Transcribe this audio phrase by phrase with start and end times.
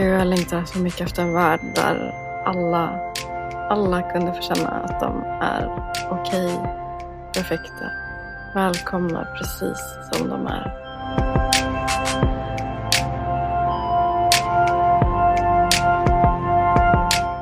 [0.00, 2.14] Gud, jag längtar så mycket efter en värld där
[2.44, 3.12] alla,
[3.70, 5.68] alla kunde få känna att de är
[6.10, 6.58] okej,
[7.34, 7.84] perfekta,
[8.54, 9.78] välkomna precis
[10.12, 10.64] som de är.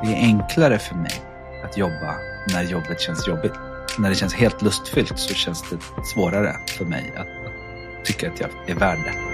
[0.03, 1.21] Det är enklare för mig
[1.65, 2.15] att jobba
[2.53, 3.53] när jobbet känns jobbigt.
[3.99, 5.77] När det känns helt lustfyllt så känns det
[6.13, 9.28] svårare för mig att, att tycka att jag är värd det.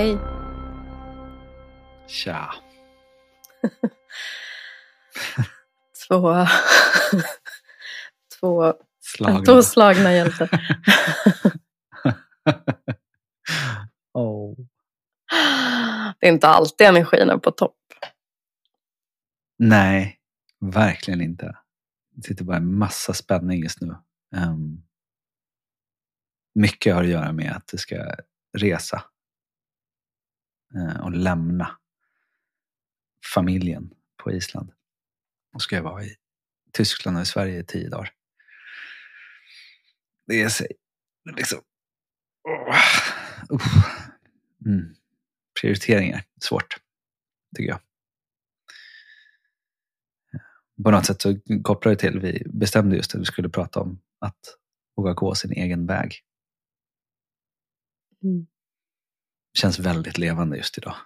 [0.00, 0.18] Hej!
[2.08, 2.54] Tja.
[6.08, 6.34] Två,
[8.40, 9.44] två, Slagna.
[9.44, 10.50] två slagna hjältar.
[14.12, 14.56] oh.
[16.20, 17.76] Det är inte alltid energin är på topp.
[19.58, 20.18] Nej,
[20.60, 21.56] verkligen inte.
[22.14, 23.96] Det sitter bara en massa spänning just nu.
[24.36, 24.82] Um,
[26.54, 28.14] mycket har att göra med att du ska
[28.58, 29.09] resa
[30.74, 31.78] Eh, och lämna
[33.34, 34.72] familjen på Island.
[35.54, 36.16] Och ska jag vara i
[36.72, 38.12] Tyskland och i Sverige i tio dagar.
[40.26, 40.66] Det är sig
[41.36, 41.60] liksom...
[43.48, 43.62] Oh,
[44.66, 44.94] mm.
[45.60, 46.76] Prioriteringar, svårt,
[47.56, 47.80] tycker jag
[50.84, 54.00] på något sätt så kopplar det till, vi bestämde just att vi skulle prata om
[54.18, 54.38] att
[54.96, 56.14] våga gå sin egen väg.
[58.22, 58.46] Mm
[59.58, 60.96] känns väldigt levande just idag.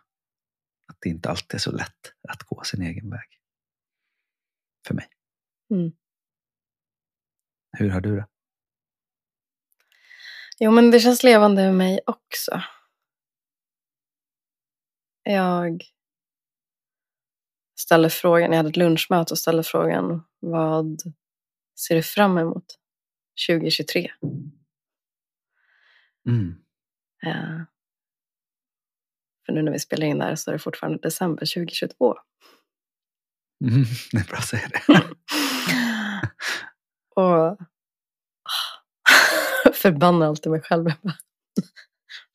[0.86, 3.40] Att det inte alltid är så lätt att gå sin egen väg.
[4.86, 5.08] För mig.
[5.70, 5.92] Mm.
[7.72, 8.26] Hur har du det?
[10.58, 12.62] Jo, men det känns levande med mig också.
[15.22, 15.84] Jag
[17.78, 21.02] ställer frågan, jag hade ett lunchmöte och ställde frågan vad
[21.78, 22.78] ser du fram emot
[23.48, 24.10] 2023?
[26.26, 26.64] Mm.
[27.26, 27.60] Eh,
[29.46, 32.14] för nu när vi spelar in där så är det fortfarande december 2022.
[33.64, 35.02] Mm, det är bra att säga det.
[37.16, 37.58] och
[39.74, 40.88] förbannar alltid mig själv.
[40.88, 41.14] Jag bara,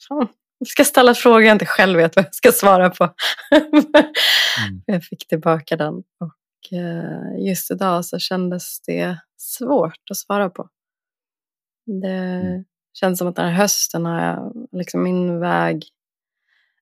[0.08, 0.28] Fan,
[0.60, 3.04] jag ska ställa frågor jag inte själv vet vad jag ska svara på.
[3.54, 4.82] Mm.
[4.86, 10.70] Jag fick tillbaka den och eh, just idag så kändes det svårt att svara på.
[12.02, 12.64] Det Mm.
[12.94, 15.84] känns som att den här hösten har jag, liksom min väg,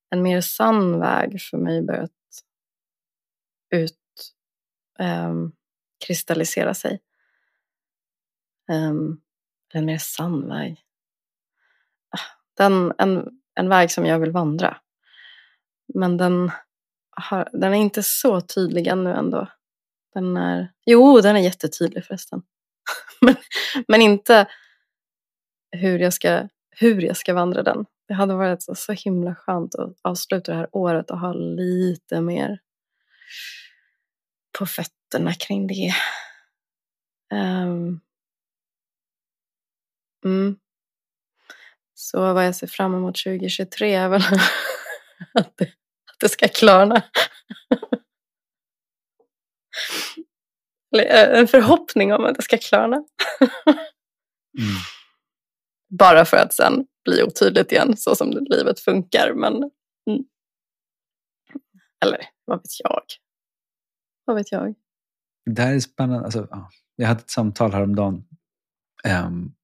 [0.09, 2.11] en mer sann väg för mig börjat
[3.69, 4.33] ut
[4.99, 5.51] ehm,
[6.05, 6.99] kristallisera sig.
[8.71, 9.21] Um,
[9.73, 10.83] en mer sann väg.
[12.09, 14.77] Ah, den, en, en väg som jag vill vandra.
[15.93, 16.51] Men den,
[17.09, 19.47] har, den är inte så tydlig ännu ändå.
[20.13, 22.41] Den är, jo, den är jättetydlig förresten.
[23.21, 23.35] men,
[23.87, 24.47] men inte
[25.71, 27.85] hur jag, ska, hur jag ska vandra den.
[28.07, 32.21] Det hade varit så, så himla skönt att avsluta det här året och ha lite
[32.21, 32.59] mer
[34.59, 35.93] på fötterna kring det.
[37.33, 38.01] Um,
[40.25, 40.59] mm.
[41.93, 44.21] Så vad jag ser fram emot 2023 är väl
[45.33, 45.65] att, det,
[46.11, 47.03] att det ska klarna.
[50.97, 52.95] Eh, en förhoppning om att det ska klarna.
[54.57, 54.75] Mm.
[55.99, 59.33] Bara för att sen bli otydligt igen så som livet funkar.
[59.33, 59.53] Men,
[60.09, 60.23] mm.
[62.05, 63.01] Eller vad vet jag?
[64.25, 64.75] Vad vet jag?
[65.45, 66.25] Det här är spännande.
[66.25, 66.47] Alltså.
[66.95, 68.23] Jag hade ett samtal häromdagen
[69.25, 69.55] um,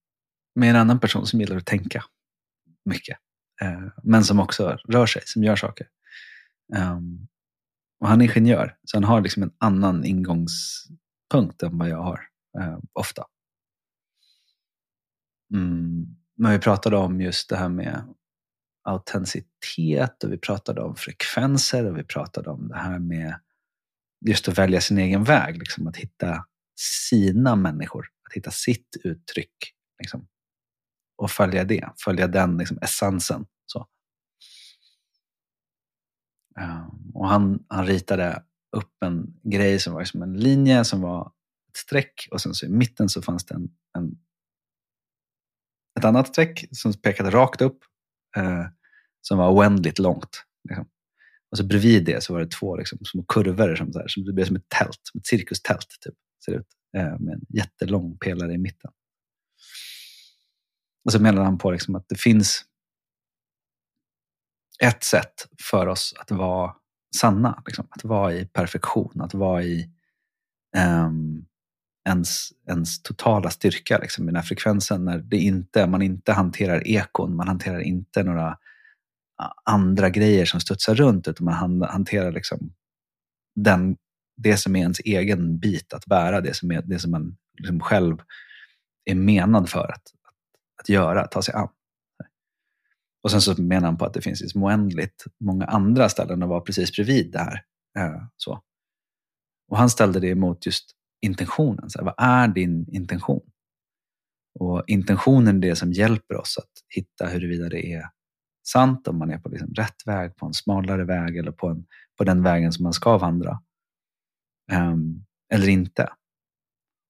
[0.56, 2.04] med en annan person som gillar att tänka
[2.86, 3.18] mycket.
[3.64, 5.88] Uh, men som också rör sig, som gör saker.
[6.78, 7.28] Um,
[8.00, 12.20] och han är ingenjör, så han har liksom en annan ingångspunkt än vad jag har
[12.60, 13.26] uh, ofta.
[15.54, 16.23] Mm.
[16.36, 18.14] Men vi pratade om just det här med
[18.84, 23.40] autenticitet och vi pratade om frekvenser och vi pratade om det här med
[24.26, 25.58] just att välja sin egen väg.
[25.58, 26.46] Liksom, att hitta
[27.10, 29.74] sina människor, att hitta sitt uttryck.
[30.00, 30.28] Liksom,
[31.16, 33.46] och följa det, följa den liksom, essensen.
[33.66, 33.88] Så.
[36.60, 38.44] Eh, och han, han ritade
[38.78, 41.32] upp en grej som var som en linje som var
[41.70, 44.18] ett streck och sen så i mitten så fanns det en, en
[46.04, 47.80] ett annat streck som pekade rakt upp
[48.38, 48.66] eh,
[49.22, 50.44] som var oändligt långt.
[50.70, 50.88] Liksom.
[51.52, 54.26] Och så bredvid det så var det två liksom, små kurvor som, så här, som
[54.26, 56.16] det blev som ett tält, som ett cirkustält typ,
[56.46, 56.68] ser ut,
[56.98, 58.92] eh, med en jättelång pelare i mitten.
[61.06, 62.66] Och så menade han på liksom, att det finns
[64.80, 66.76] ett sätt för oss att vara
[67.16, 69.90] sanna, liksom, att vara i perfektion, att vara i
[70.76, 71.46] ehm,
[72.10, 77.36] ens, ens totala styrka, liksom, den här frekvensen, när det inte, man inte hanterar ekon,
[77.36, 78.58] man hanterar inte några
[79.64, 82.74] andra grejer som studsar runt, utan man hanterar liksom
[83.56, 83.98] den,
[84.38, 87.80] det som är ens egen bit att bära, det som, är, det som man liksom
[87.80, 88.18] själv
[89.06, 91.70] är menad för att, att, att göra, att ta sig an.
[93.24, 96.50] Och sen så menar han på att det finns liksom oändligt många andra ställen att
[96.50, 97.64] vara precis bredvid det här.
[97.98, 98.62] Eh, så.
[99.68, 100.92] Och han ställde det emot just
[101.24, 101.90] intentionen.
[101.90, 103.42] Så här, vad är din intention?
[104.60, 108.04] Och intentionen är det som hjälper oss att hitta huruvida det är
[108.68, 111.86] sant, om man är på liksom rätt väg, på en smalare väg eller på, en,
[112.18, 113.60] på den vägen som man ska vandra.
[114.72, 116.10] Um, eller inte.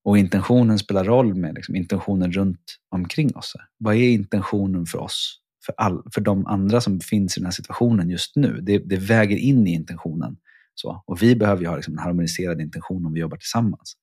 [0.04, 3.52] Och intentionen spelar roll med liksom intentionen runt omkring oss.
[3.78, 5.40] Vad är intentionen för oss?
[5.66, 8.60] För, all, för de andra som finns i den här situationen just nu.
[8.62, 10.36] Det, det väger in i intentionen.
[10.74, 11.02] Så.
[11.06, 13.96] Och vi behöver ju ha liksom en harmoniserad intention om vi jobbar tillsammans.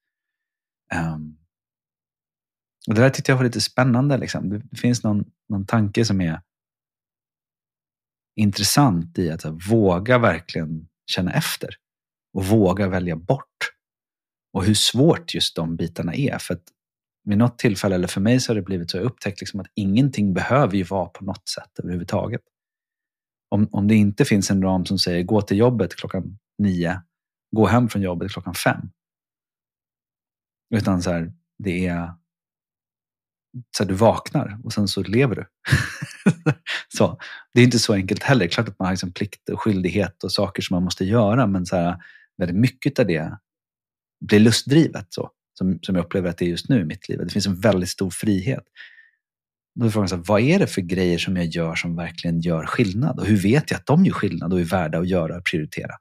[0.96, 1.38] Um,
[2.88, 4.18] och det där tyckte jag var lite spännande.
[4.18, 4.50] Liksom.
[4.50, 6.42] Det finns någon, någon tanke som är
[8.36, 11.70] intressant i att här, våga verkligen känna efter
[12.34, 13.46] och våga välja bort.
[14.54, 16.38] Och hur svårt just de bitarna är.
[16.38, 16.64] För att
[17.24, 19.68] vid något tillfälle, eller för mig så har det blivit så, jag upptäckt liksom att
[19.76, 22.42] ingenting behöver ju vara på något sätt överhuvudtaget.
[23.50, 27.02] Om, om det inte finns en ram som säger gå till jobbet klockan nio,
[27.56, 28.92] gå hem från jobbet klockan fem.
[30.76, 32.12] Utan så här, det är
[33.78, 35.46] så här, du vaknar och sen så lever du.
[36.98, 37.20] så,
[37.54, 38.48] det är inte så enkelt heller.
[38.48, 41.66] Klart att man har liksom plikt och skyldighet och saker som man måste göra, men
[41.66, 41.98] så här,
[42.38, 43.38] väldigt mycket av det
[44.26, 45.08] blir lustdrivet.
[45.10, 47.20] Så, som, som jag upplever att det är just nu i mitt liv.
[47.20, 48.64] Det finns en väldigt stor frihet.
[49.80, 52.42] Då är frågan, så här, vad är det för grejer som jag gör som verkligen
[52.42, 53.20] gör skillnad?
[53.20, 55.92] Och hur vet jag att de gör skillnad och är värda att göra och prioritera?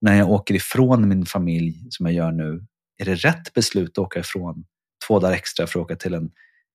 [0.00, 2.66] När jag åker ifrån min familj, som jag gör nu,
[3.02, 4.64] är det rätt beslut att åka ifrån
[5.08, 6.30] två dagar extra för att åka till en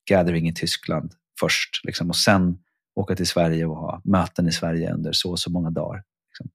[0.10, 2.58] gathering i Tyskland först liksom, och sen
[2.96, 6.04] åka till Sverige och ha möten i Sverige under så och så många dagar.
[6.30, 6.50] Liksom.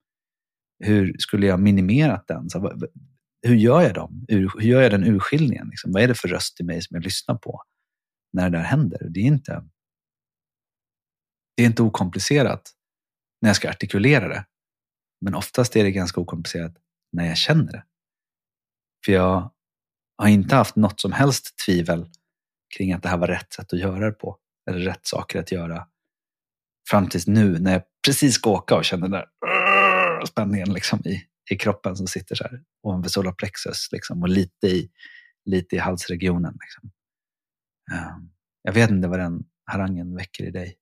[0.78, 2.50] Hur skulle jag minimerat den?
[2.50, 2.80] Så,
[3.42, 4.24] hur gör jag dem?
[4.28, 5.68] Hur, hur gör jag den urskiljningen?
[5.68, 5.92] Liksom?
[5.92, 7.62] Vad är det för röst i mig som jag lyssnar på
[8.32, 9.08] när det där händer?
[9.10, 9.64] Det är inte,
[11.56, 12.72] det är inte okomplicerat
[13.40, 14.46] när jag ska artikulera det.
[15.20, 16.76] Men oftast är det ganska okomplicerat
[17.12, 17.84] när jag känner det.
[19.04, 19.50] För jag
[20.22, 22.10] har inte haft något som helst tvivel
[22.76, 24.38] kring att det här var rätt sätt att göra det på.
[24.70, 25.88] Eller rätt saker att göra.
[26.90, 29.26] Fram tills nu när jag precis ska åka och känner den där
[30.26, 34.90] spänningen liksom i, i kroppen som sitter så här ovanför solarplexus liksom, och lite i,
[35.44, 36.58] lite i halsregionen.
[36.60, 36.90] Liksom.
[37.92, 38.30] Ehm,
[38.62, 40.76] jag vet inte vad den harangen väcker i dig.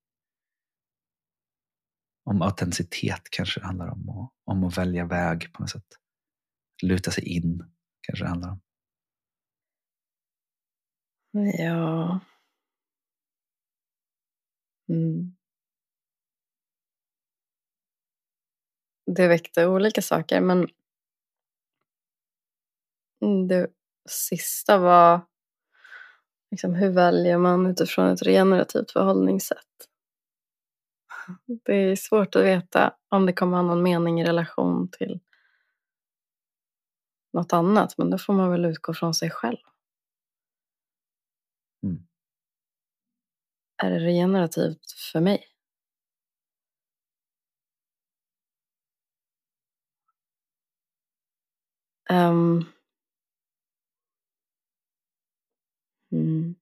[2.25, 4.09] Om autenticitet kanske det handlar om.
[4.09, 5.87] Och, om att välja väg på något sätt.
[6.83, 7.63] Luta sig in
[8.01, 8.61] kanske det handlar om.
[11.33, 12.19] Ja.
[14.89, 15.35] Mm.
[19.05, 20.67] Det väckte olika saker, men
[23.21, 23.67] mm, det
[24.09, 25.21] sista var
[26.51, 29.87] liksom, hur väljer man utifrån ett regenerativt förhållningssätt?
[31.65, 35.19] Det är svårt att veta om det kommer ha någon mening i relation till
[37.33, 39.70] något annat, men då får man väl utgå från sig själv.
[41.83, 42.07] Mm.
[43.83, 45.47] Är det regenerativt för mig?
[52.09, 52.65] Um,
[56.11, 56.55] mm.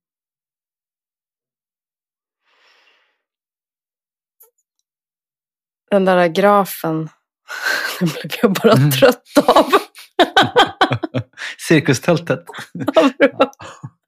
[5.92, 6.96] Den där grafen,
[8.00, 8.92] den blev jag bara mm.
[8.92, 9.66] trött av.
[11.68, 12.46] Cirkustältet.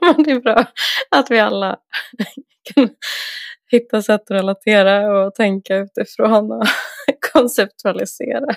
[0.00, 0.66] Men det är bra
[1.10, 1.80] att vi alla
[2.62, 2.90] kan
[3.70, 6.64] hitta sätt att relatera och tänka utifrån och
[7.32, 8.56] konceptualisera.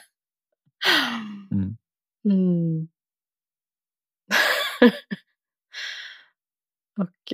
[1.51, 1.77] Mm.
[2.25, 2.87] Mm.
[6.99, 7.33] och,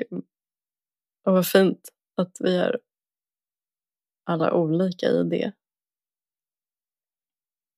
[1.26, 2.80] och vad fint att vi är
[4.26, 5.52] alla olika i det.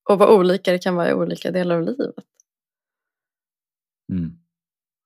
[0.08, 2.14] Och vad olika det kan vara i olika delar av livet.
[4.10, 4.38] Mm.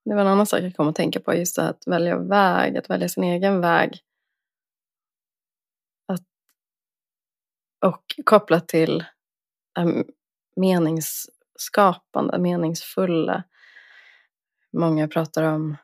[0.04, 2.76] Det var en annan sak jag kom att tänka på, just det att välja väg,
[2.76, 3.98] att välja sin egen väg.
[6.06, 6.24] Att,
[7.86, 9.04] och kopplat till
[9.78, 10.04] äm,
[10.56, 13.42] meningsskapande, meningsfulla.
[14.72, 15.76] Många pratar om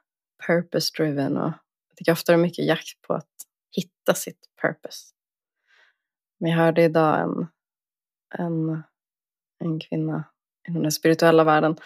[0.47, 1.53] purpose driven och
[1.89, 3.31] jag tycker ofta det är mycket jakt på att
[3.77, 5.15] hitta sitt purpose.
[6.41, 7.47] Men jag hörde idag en,
[8.39, 8.83] en,
[9.59, 10.25] en kvinna
[10.69, 11.77] inom den spirituella världen.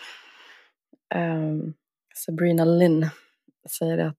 [1.14, 1.74] Um,
[2.14, 3.10] Sabrina Lynn
[3.70, 4.16] säger att,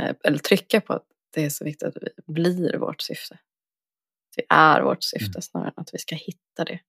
[0.00, 3.34] eh, eller trycker på att det är så viktigt att vi blir vårt syfte.
[3.34, 5.42] Att vi är vårt syfte mm.
[5.42, 6.80] snarare än att vi ska hitta det.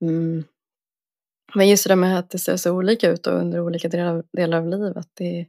[0.00, 0.44] Mm.
[1.54, 4.58] Men just det där med att det ser så olika ut under olika delar, delar
[4.58, 5.10] av livet.
[5.14, 5.46] Det,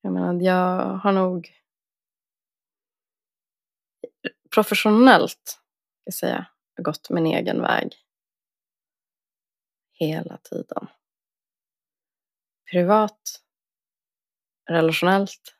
[0.00, 1.52] jag menar, jag har nog
[4.54, 5.60] professionellt,
[6.02, 7.94] ska säga, gått min egen väg.
[9.92, 10.86] Hela tiden.
[12.70, 13.40] Privat,
[14.70, 15.56] relationellt,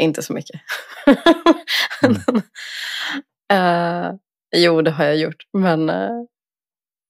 [0.00, 0.60] inte så mycket.
[2.02, 2.42] mm.
[3.52, 4.18] uh,
[4.56, 6.24] jo, det har jag gjort, men uh,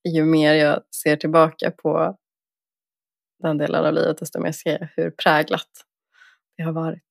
[0.09, 2.19] ju mer jag ser tillbaka på
[3.43, 5.87] den delen av livet, desto mer ser jag hur präglat
[6.57, 7.05] det har varit.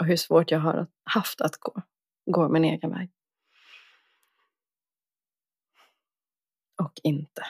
[0.00, 1.82] Och hur svårt jag har haft att gå,
[2.30, 3.10] gå min egen väg.
[6.82, 7.42] Och inte.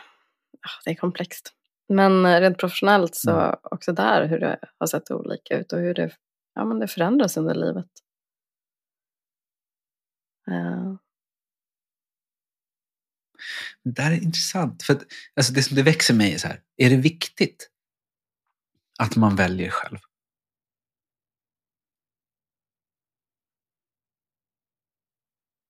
[0.84, 1.52] Det är komplext.
[1.88, 3.56] Men eh, rent professionellt så mm.
[3.62, 6.16] också där hur det har sett olika ut och hur det,
[6.54, 7.90] ja, men det förändras under livet.
[10.50, 10.96] Uh.
[13.82, 14.82] Det här är intressant.
[14.82, 15.02] För att,
[15.36, 17.70] alltså det som det växer mig är så här, är det viktigt
[18.98, 19.98] att man väljer själv?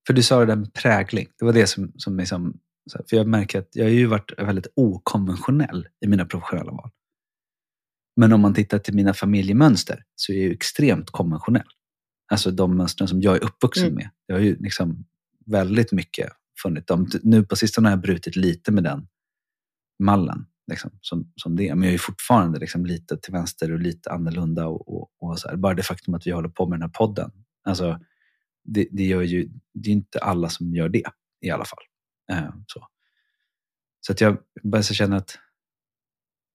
[0.07, 1.27] För du sa det där med prägling.
[1.37, 2.59] Det var det som, som liksom,
[3.09, 6.89] för jag märker att jag har ju varit väldigt okonventionell i mina professionella val.
[8.15, 11.67] Men om man tittar till mina familjemönster så är jag ju extremt konventionell.
[12.31, 13.95] Alltså de mönstren som jag är uppvuxen mm.
[13.95, 14.09] med.
[14.25, 15.05] Jag har ju liksom
[15.45, 16.29] väldigt mycket
[16.61, 17.07] funnit dem.
[17.23, 19.07] Nu på sistone har jag brutit lite med den
[19.99, 20.45] mallen.
[20.71, 21.75] Liksom, som, som det.
[21.75, 24.67] Men jag är fortfarande liksom lite till vänster och lite annorlunda.
[24.67, 25.55] Och, och, och så här.
[25.55, 27.31] Bara det faktum att vi håller på med den här podden.
[27.63, 27.99] Alltså,
[28.63, 31.03] det, det, gör ju, det är inte alla som gör det
[31.41, 31.83] i alla fall.
[32.31, 32.87] Eh, så
[34.07, 35.39] så att jag började känna att...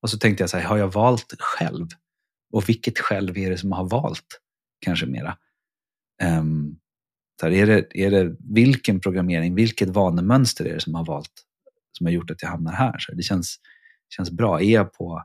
[0.03, 1.87] Och så tänkte jag så här, har jag valt själv?
[2.53, 4.41] Och vilket själv är det som har valt
[4.81, 5.39] kanske mera?
[6.23, 6.79] Um,
[7.41, 11.33] så här, är, det, är det vilken programmering, vilket vanemönster är det som har valt,
[11.99, 12.99] som har gjort att jag hamnar här?
[12.99, 13.57] Så det känns,
[14.17, 14.61] känns bra.
[14.61, 15.25] Är jag på...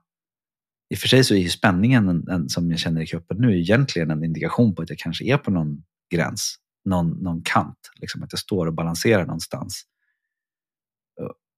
[0.89, 3.37] I och för sig så är ju spänningen en, en, som jag känner i kroppen
[3.37, 7.91] nu egentligen en indikation på att jag kanske är på någon gräns någon, någon kant.
[7.95, 9.85] Liksom att jag står och balanserar någonstans.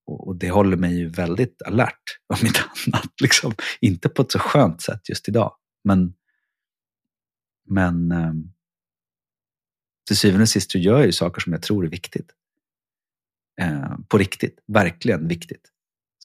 [0.06, 3.20] Och, det håller mig ju väldigt alert, om inte annat.
[3.22, 3.52] Liksom.
[3.80, 5.56] Inte på ett så skönt sätt just idag.
[5.84, 6.14] Men,
[7.68, 8.52] men ehm,
[10.06, 12.30] till syvende och sist så gör jag ju saker som jag tror är viktigt.
[13.60, 15.68] Eh, på riktigt, verkligen viktigt.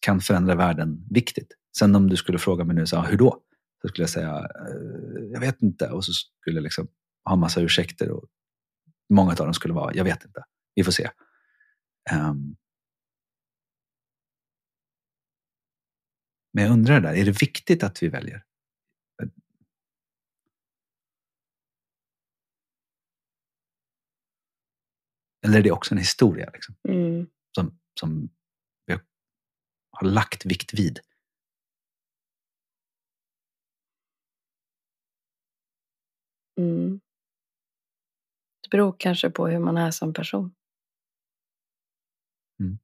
[0.01, 1.53] Kan förändra världen, viktigt.
[1.77, 3.41] Sen om du skulle fråga mig nu, så, hur då?
[3.81, 5.89] Så skulle jag säga, eh, jag vet inte.
[5.89, 6.87] Och så skulle jag liksom
[7.25, 8.25] ha massa ursäkter och
[9.09, 10.43] Många av dem skulle vara, jag vet inte,
[10.75, 11.09] vi får se.
[12.13, 12.55] Um,
[16.55, 18.43] men jag undrar där, är det viktigt att vi väljer?
[25.45, 27.27] Eller är det också en historia liksom, mm.
[27.55, 28.29] som, som
[28.85, 28.93] vi
[29.91, 30.99] har lagt vikt vid?
[36.57, 37.01] Mm.
[38.63, 40.55] Det beror kanske på hur man är som person.
[42.59, 42.77] Mm.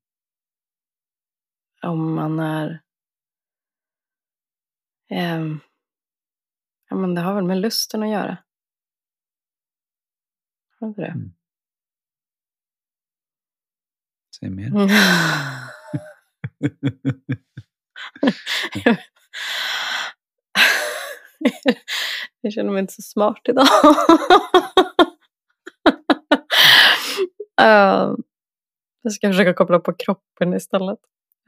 [1.81, 2.81] Om man är...
[5.12, 5.46] Eh,
[6.89, 8.38] ja, men det har väl med lusten att göra.
[10.80, 11.08] Har inte det?
[11.08, 11.34] Mm.
[14.39, 14.72] Säg mer.
[22.41, 23.68] jag känner mig inte så smart idag.
[27.62, 27.62] Uh,
[29.01, 31.00] jag ska försöka koppla på kroppen istället.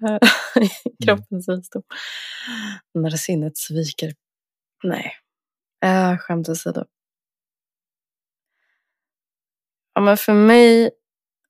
[0.55, 0.69] Uh,
[1.05, 1.83] kroppens visdom.
[2.93, 4.13] När sinnet sviker.
[4.83, 5.13] Nej,
[5.85, 6.85] uh, skämt åsido.
[9.93, 10.91] Ja, men för mig,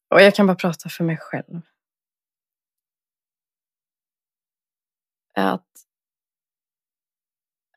[0.10, 1.62] och jag kan bara prata för mig själv.
[5.34, 5.72] Att,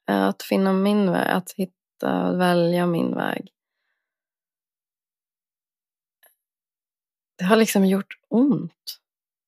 [0.04, 3.56] att finna min väg, att hitta, välja min väg.
[7.38, 9.00] det har liksom gjort ont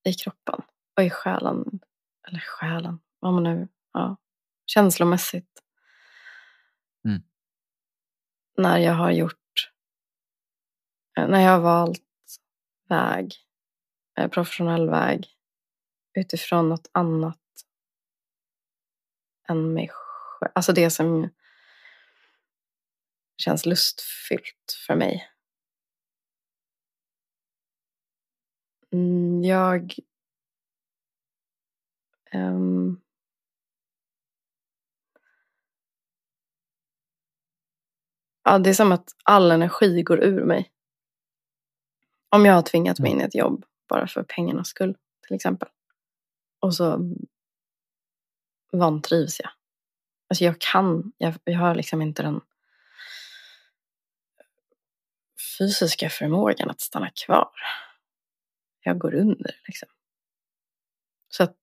[0.04, 0.62] i kroppen
[0.98, 1.80] och i själen.
[2.28, 3.68] Eller själen, vad man nu...
[3.92, 4.16] Ja,
[4.66, 5.62] känslomässigt.
[7.04, 7.22] Mm.
[8.56, 9.72] När jag har gjort...
[11.16, 12.02] När jag har valt
[12.88, 13.34] väg,
[14.18, 15.26] eh, professionell väg
[16.14, 17.40] utifrån något annat
[19.48, 20.52] än mig själv.
[20.54, 21.28] Alltså det som
[23.36, 25.30] känns lustfyllt för mig.
[28.92, 29.94] Mm, jag...
[32.34, 33.00] Um,
[38.44, 40.72] ja, det är som att all energi går ur mig.
[42.30, 45.68] Om jag har tvingat mig in i ett jobb bara för pengarnas skull, till exempel.
[46.60, 47.14] Och så
[48.72, 49.50] vantrivs jag.
[50.28, 52.40] Alltså jag kan, jag, jag har liksom inte den
[55.58, 57.50] fysiska förmågan att stanna kvar.
[58.80, 59.88] Jag går under liksom.
[61.28, 61.56] Så att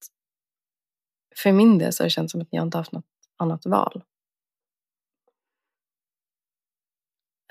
[1.38, 3.06] för min del så har det känts som att jag inte haft något
[3.38, 4.04] annat val.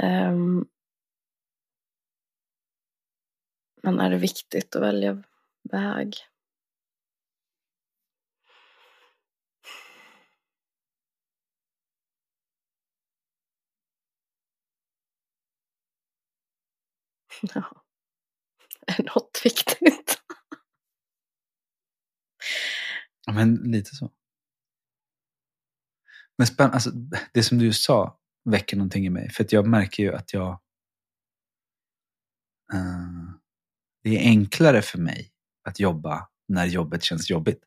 [0.02, 0.68] Um,
[3.82, 5.22] men är det viktigt att välja
[5.62, 6.16] väg?
[17.54, 17.64] Ja.
[18.86, 20.20] Är något viktigt?
[23.26, 24.12] Ja, men lite så.
[26.38, 26.90] Men spänn, alltså,
[27.34, 29.30] det som du sa väcker någonting i mig.
[29.30, 30.60] För att jag märker ju att jag...
[32.74, 33.34] Uh,
[34.02, 35.32] det är enklare för mig
[35.68, 37.64] att jobba när jobbet känns jobbigt.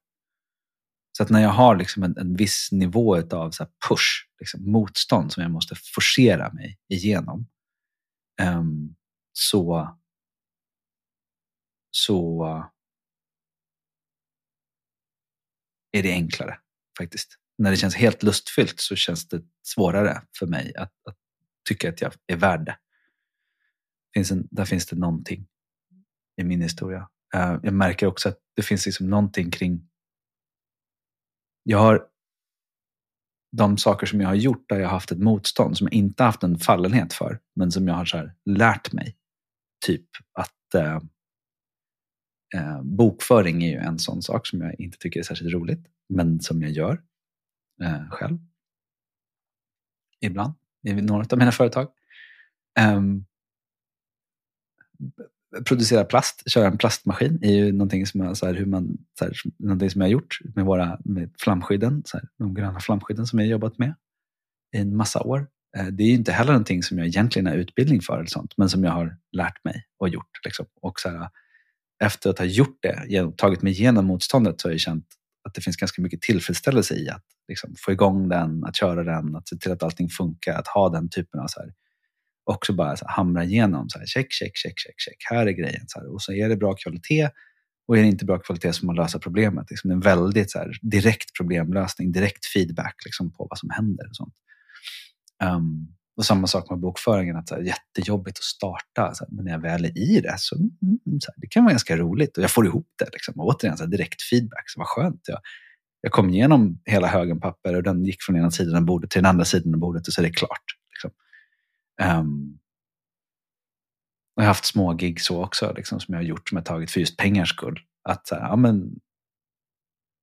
[1.17, 4.71] Så att när jag har liksom en, en viss nivå av så här push, liksom
[4.71, 7.47] motstånd som jag måste forcera mig igenom,
[8.41, 8.95] um,
[9.33, 9.89] så,
[11.91, 12.45] så
[15.91, 16.59] är det enklare
[16.97, 17.37] faktiskt.
[17.57, 21.17] När det känns helt lustfyllt så känns det svårare för mig att, att
[21.69, 22.77] tycka att jag är värd det.
[24.13, 25.47] Finns en, där finns det någonting
[26.41, 27.09] i min historia.
[27.35, 29.89] Eh, jag märker också att det finns liksom någonting kring...
[31.63, 32.07] Jag har
[33.51, 36.23] de saker som jag har gjort där jag har haft ett motstånd som jag inte
[36.23, 39.17] haft en fallenhet för, men som jag har så här lärt mig.
[39.85, 40.99] Typ att eh,
[42.55, 46.39] eh, bokföring är ju en sån sak som jag inte tycker är särskilt roligt, men
[46.39, 47.01] som jag gör
[47.83, 48.37] eh, själv.
[50.21, 51.87] Ibland, i några av mina företag.
[52.79, 53.01] Eh,
[55.65, 59.25] producera plast, köra en plastmaskin är ju någonting som jag, så här, hur man, så
[59.25, 63.27] här, någonting som jag har gjort med våra med flamskydden, så här, de gröna flamskydden
[63.27, 63.95] som jag har jobbat med
[64.75, 65.47] i en massa år.
[65.77, 68.53] Eh, det är ju inte heller någonting som jag egentligen har utbildning för, eller sånt,
[68.57, 70.45] men som jag har lärt mig och gjort.
[70.45, 70.65] Liksom.
[70.81, 71.29] Och så här,
[72.03, 75.05] efter att ha gjort det, genom- tagit mig igenom motståndet, så har jag känt
[75.47, 79.35] att det finns ganska mycket tillfredsställelse i att liksom, få igång den, att köra den,
[79.35, 81.73] att se till att allting funkar, att ha den typen av så här,
[82.45, 83.89] också bara så här, hamra igenom.
[83.89, 85.17] Så här, check, check, check, check, check.
[85.29, 85.83] Här är grejen.
[85.87, 87.29] Så här, och så är det bra kvalitet
[87.87, 89.69] och är det inte bra kvalitet så får man lösa problemet.
[89.69, 93.69] Liksom, det är en väldigt så här, direkt problemlösning, direkt feedback liksom, på vad som
[93.69, 94.09] händer.
[94.09, 94.35] Och sånt.
[95.43, 99.13] Um, och samma sak med bokföringen, att så här, jättejobbigt att starta.
[99.13, 100.69] Så här, men när jag väl är i det så, mm,
[101.21, 103.09] så här, det kan vara ganska roligt och jag får ihop det.
[103.13, 103.39] Liksom.
[103.39, 105.21] Och återigen, så här, direkt feedback, så vad skönt.
[105.27, 105.39] Jag,
[106.01, 109.23] jag kom igenom hela högen papper och den gick från ena sidan av bordet till
[109.23, 110.63] den andra sidan av bordet och så är det klart.
[110.91, 111.11] Liksom.
[112.19, 112.59] Um,
[114.35, 116.65] och jag har haft små gig så också, liksom, som jag har gjort som jag
[116.65, 117.79] tagit för just pengars skull.
[118.09, 118.99] Att, så här, ja, men,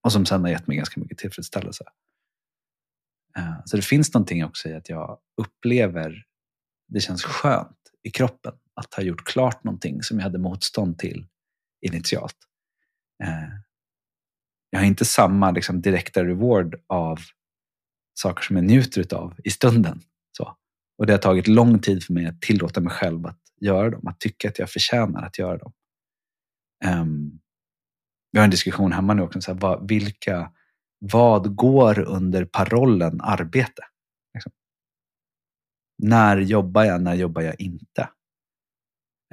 [0.02, 1.84] och som sen har gett mig ganska mycket tillfredsställelse.
[3.38, 6.24] Eh, så det finns någonting också i att jag upplever,
[6.88, 11.26] det känns skönt i kroppen att ha gjort klart någonting som jag hade motstånd till
[11.86, 12.36] initialt.
[13.24, 13.58] Eh,
[14.70, 17.20] jag har inte samma liksom, direkta reward av
[18.14, 20.00] saker som jag njuter av i stunden.
[20.32, 20.56] Så.
[20.98, 24.06] Och det har tagit lång tid för mig att tillåta mig själv att göra dem,
[24.06, 25.72] att tycka att jag förtjänar att göra dem.
[26.84, 27.40] Um,
[28.32, 30.52] vi har en diskussion hemma nu också, så här, vad, vilka,
[31.12, 33.82] vad går under parollen arbete?
[34.34, 34.52] Liksom.
[35.98, 38.08] När jobbar jag, när jobbar jag inte?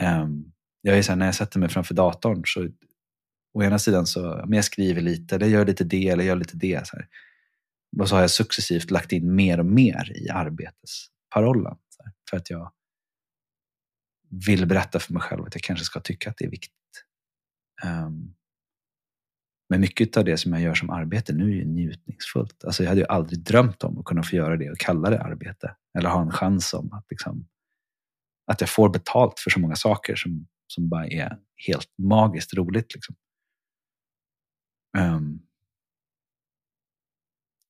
[0.01, 2.69] Um, jag är så här, när jag sätter mig framför datorn så
[3.53, 6.57] å ena sidan så men jag skriver lite, eller gör lite det, eller gör lite
[6.57, 6.87] det.
[6.87, 7.07] Så här.
[7.99, 11.77] Och så har jag successivt lagt in mer och mer i arbetesparollen.
[11.89, 12.71] Så här, för att jag
[14.29, 17.05] vill berätta för mig själv att jag kanske ska tycka att det är viktigt.
[17.83, 18.35] Um,
[19.71, 22.63] men mycket av det som jag gör som arbete nu är ju njutningsfullt.
[22.63, 25.21] Alltså jag hade ju aldrig drömt om att kunna få göra det och kalla det
[25.21, 25.75] arbete.
[25.97, 27.47] Eller ha en chans om att, liksom,
[28.45, 32.93] att jag får betalt för så många saker som, som bara är helt magiskt roligt.
[32.93, 33.15] Liksom.
[34.97, 35.41] Um,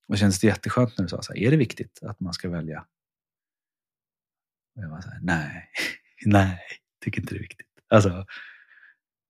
[0.08, 2.48] och det kändes jätteskönt när du sa så här, är det viktigt att man ska
[2.48, 2.86] välja?
[4.76, 5.70] Och jag var så här, nej,
[6.26, 6.60] nej,
[7.04, 7.68] tycker inte det är viktigt.
[7.88, 8.26] Alltså,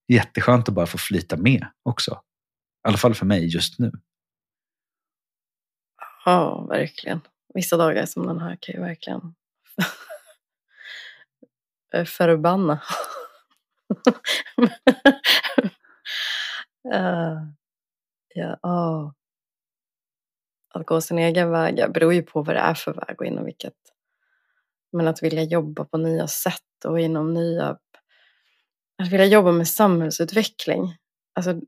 [0.09, 2.23] jätteskönt att bara få flyta med också.
[2.85, 3.93] I alla fall för mig just nu.
[6.25, 7.21] Ja, verkligen.
[7.55, 9.35] Vissa dagar som den här kan ju verkligen
[12.07, 12.83] förbanna.
[16.95, 17.43] uh,
[18.35, 19.13] ja, oh.
[20.75, 23.45] Att gå sin egen väg beror ju på vad det är för väg och inom
[23.45, 23.75] vilket.
[24.93, 27.79] Men att vilja jobba på nya sätt och inom nya...
[29.03, 30.97] Att vilja jobba med samhällsutveckling.
[31.35, 31.61] Alltså...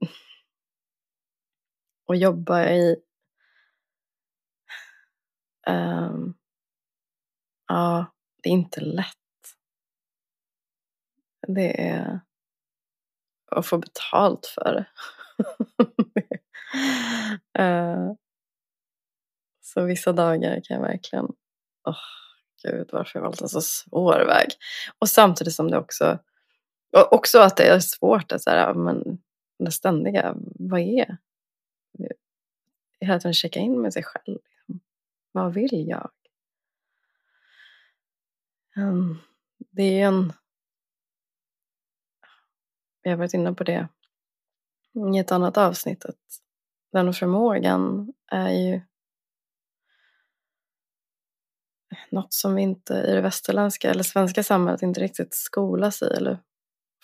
[2.07, 2.97] Och jobba i...
[5.67, 6.35] Um,
[7.69, 8.07] ja,
[8.43, 9.07] det är inte lätt.
[11.49, 12.21] Det är
[13.51, 14.87] att få betalt för det.
[17.63, 18.13] uh,
[19.61, 21.25] så vissa dagar kan jag verkligen,
[21.89, 21.97] åh oh,
[22.63, 24.49] gud varför jag valt en så svår väg.
[24.99, 26.19] Och samtidigt som det också,
[26.97, 29.19] och också att det är svårt att säga, men
[29.59, 31.17] det ständiga, vad är?
[33.05, 34.39] Hela tiden checka in med sig själv.
[34.57, 34.81] Liksom.
[35.33, 36.11] Vad vill jag?
[38.77, 39.19] Ehm,
[39.71, 40.33] det är en
[43.05, 43.89] vi har varit inne på det
[45.15, 46.41] i ett annat avsnitt, att
[46.93, 48.81] den förmågan är ju
[52.11, 56.39] något som vi inte i det västerländska eller svenska samhället inte riktigt skolas i eller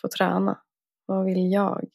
[0.01, 0.59] får träna.
[1.07, 1.89] Vad vill jag?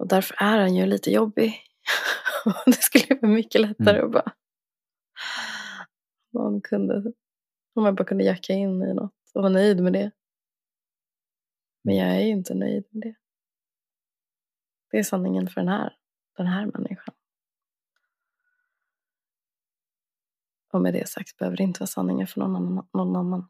[0.00, 1.62] Och därför är den ju lite jobbig.
[2.66, 4.06] det skulle vara mycket lättare mm.
[4.06, 4.32] att bara...
[6.32, 7.12] Någon kunde,
[7.74, 10.10] om jag bara kunde jacka in i något och vara nöjd med det.
[11.84, 13.14] Men jag är ju inte nöjd med det.
[14.90, 15.96] Det är sanningen för den här,
[16.36, 17.14] den här människan.
[20.72, 22.88] Och med det sagt behöver det inte vara sanningen för någon annan.
[22.92, 23.48] Någon annan.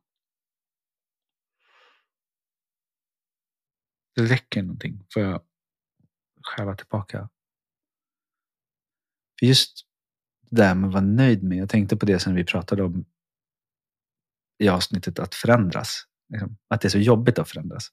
[4.14, 5.06] Det räcker någonting.
[5.14, 5.49] Får jag
[6.42, 7.28] själva tillbaka?
[9.38, 9.86] För just
[10.50, 11.58] det där med att vara nöjd med.
[11.58, 13.04] Jag tänkte på det som vi pratade om
[14.58, 16.04] i avsnittet att förändras.
[16.28, 16.56] Liksom.
[16.68, 17.88] Att det är så jobbigt att förändras.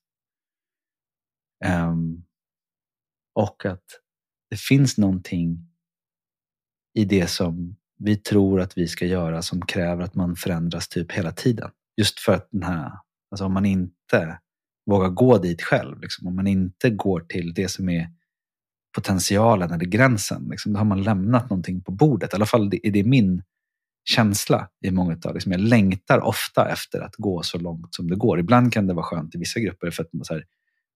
[1.65, 2.25] Um,
[3.35, 3.85] och att
[4.49, 5.57] det finns någonting
[6.93, 11.11] i det som vi tror att vi ska göra som kräver att man förändras typ
[11.11, 11.71] hela tiden.
[11.97, 12.91] Just för att den här,
[13.31, 14.39] alltså om man inte
[14.85, 18.09] vågar gå dit själv, liksom, om man inte går till det som är
[18.97, 22.33] potentialen eller gränsen, liksom, då har man lämnat någonting på bordet.
[22.33, 23.43] I alla fall är det min
[24.09, 28.15] känsla i många av liksom, Jag längtar ofta efter att gå så långt som det
[28.15, 28.39] går.
[28.39, 30.43] Ibland kan det vara skönt i vissa grupper för att så här,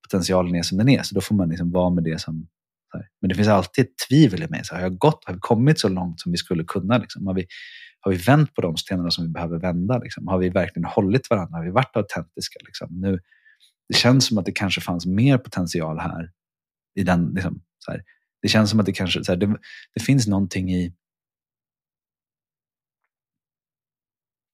[0.04, 2.48] potentialen är som den är, så då får man liksom vara med det som
[3.22, 4.62] men det finns alltid ett tvivel i mig.
[4.64, 6.98] Så har, jag gått, har vi kommit så långt som vi skulle kunna?
[6.98, 7.28] Liksom?
[7.28, 7.46] Har, vi,
[8.00, 9.98] har vi vänt på de stenarna som vi behöver vända?
[9.98, 10.28] Liksom?
[10.28, 11.58] Har vi verkligen hållit varandra?
[11.58, 12.60] Har vi varit autentiska?
[12.66, 12.88] Liksom?
[12.92, 13.20] Nu,
[13.90, 16.32] det känns som att det kanske fanns mer potential här.
[16.96, 18.04] I den, liksom, här.
[18.41, 19.60] Det känns som att det kanske så här, det,
[19.94, 20.94] det finns någonting i...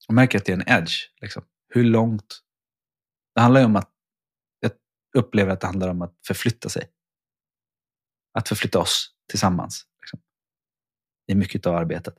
[0.08, 0.94] Jag märker att det är en edge.
[1.22, 1.44] Liksom.
[1.70, 2.42] Hur långt...
[3.36, 3.92] Det handlar ju om att...
[4.60, 4.72] Jag
[5.18, 6.90] upplever att det handlar om att förflytta sig
[8.38, 9.86] att förflytta oss tillsammans.
[10.02, 10.20] Liksom.
[11.26, 12.18] Det är mycket av arbetet.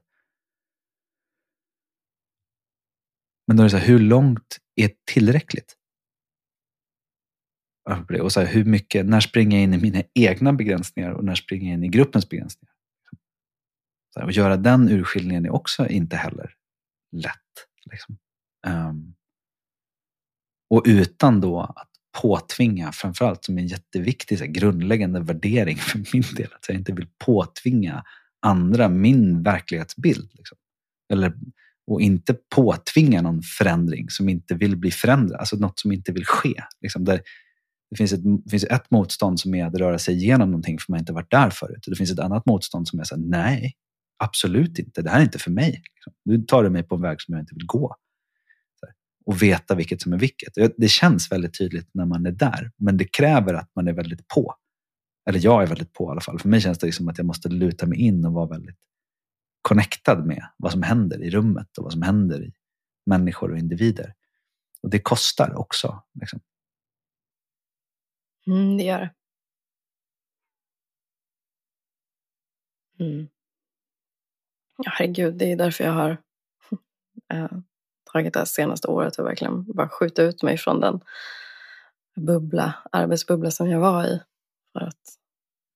[3.47, 5.78] Men då är det så här, hur långt är tillräckligt?
[8.23, 11.35] Och så här, hur mycket, när springer jag in i mina egna begränsningar och när
[11.35, 12.73] springer jag in i gruppens begränsningar?
[14.15, 16.51] Så här, och göra den urskiljningen är också inte heller
[17.17, 17.35] lätt.
[17.91, 18.19] Liksom.
[18.67, 19.15] Um,
[20.71, 21.91] och utan då att
[22.23, 26.93] påtvinga, framförallt som en jätteviktig så här, grundläggande värdering för min del, att jag inte
[26.93, 28.05] vill påtvinga
[28.47, 30.31] andra min verklighetsbild.
[30.35, 30.59] Liksom.
[31.13, 31.35] Eller,
[31.87, 36.27] och inte påtvinga någon förändring som inte vill bli förändrad, alltså något som inte vill
[36.27, 36.63] ske.
[36.81, 37.23] Liksom, där
[37.91, 38.21] det finns ett,
[38.51, 41.51] finns ett motstånd som är att röra sig igenom någonting för man inte varit där
[41.51, 41.85] förut.
[41.87, 43.75] Det finns ett annat motstånd som är att nej,
[44.19, 45.83] absolut inte, det här är inte för mig.
[45.95, 46.13] Liksom.
[46.25, 47.97] Nu tar du mig på en väg som jag inte vill gå
[49.29, 50.53] och veta vilket som är vilket.
[50.77, 54.29] Det känns väldigt tydligt när man är där, men det kräver att man är väldigt
[54.29, 54.55] på.
[55.29, 56.39] Eller jag är väldigt på i alla fall.
[56.39, 58.79] För mig känns det som att jag måste luta mig in och vara väldigt
[59.63, 62.53] connectad med vad som händer i rummet och vad som händer i
[63.07, 64.15] människor och individer.
[64.83, 66.03] Och det kostar också.
[66.21, 66.41] Liksom.
[68.49, 69.15] Mm, det gör det.
[73.05, 73.29] Mm.
[74.77, 76.23] Ja, herregud, det är därför jag har
[77.33, 77.49] äh,
[78.13, 81.01] tagit det senaste året och verkligen bara skjuta ut mig från den
[82.15, 84.21] bubbla, arbetsbubbla som jag var i.
[84.73, 85.19] För att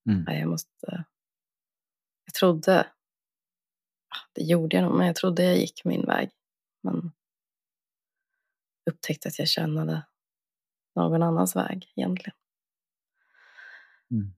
[0.09, 0.25] mm.
[0.25, 1.05] nej, jag måste...
[2.25, 2.87] Jag trodde,
[4.33, 6.31] det gjorde jag nog, men jag trodde jag gick min väg.
[6.83, 7.13] Men
[8.91, 10.07] upptäckte att jag kännade
[10.95, 12.37] någon annans väg egentligen.
[14.13, 14.35] Mm.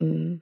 [0.00, 0.40] Mm.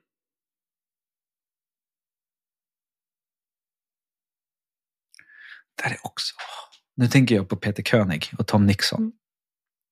[5.85, 6.35] där är också...
[6.97, 9.01] Nu tänker jag på Peter König och Tom Nixon.
[9.01, 9.13] Mm.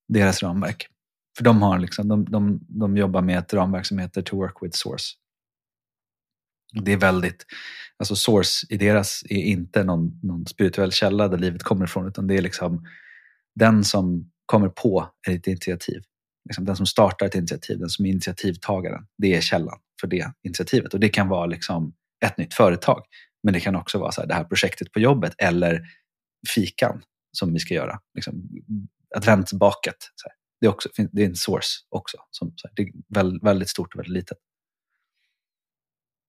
[0.09, 0.89] Deras ramverk.
[1.37, 4.63] För de, har liksom, de, de, de jobbar med ett ramverk som heter To Work
[4.63, 5.15] With Source.
[6.73, 7.47] Det är väldigt,
[7.97, 12.27] alltså source i deras är inte någon, någon spirituell källa där livet kommer ifrån utan
[12.27, 12.87] det är liksom
[13.55, 16.03] den som kommer på ett initiativ.
[16.45, 19.07] Liksom den som startar ett initiativ, den som är initiativtagaren.
[19.19, 20.95] Det är källan för det initiativet.
[20.95, 23.03] Och det kan vara liksom ett nytt företag.
[23.43, 25.83] Men det kan också vara så här, det här projektet på jobbet eller
[26.55, 28.01] fikan som vi ska göra.
[28.15, 28.49] Liksom,
[29.17, 29.97] adventsbaket.
[30.15, 30.35] Så här.
[30.61, 32.17] Det, är också, det är en source också.
[32.31, 34.39] Som, så här, det är väldigt stort och väldigt litet.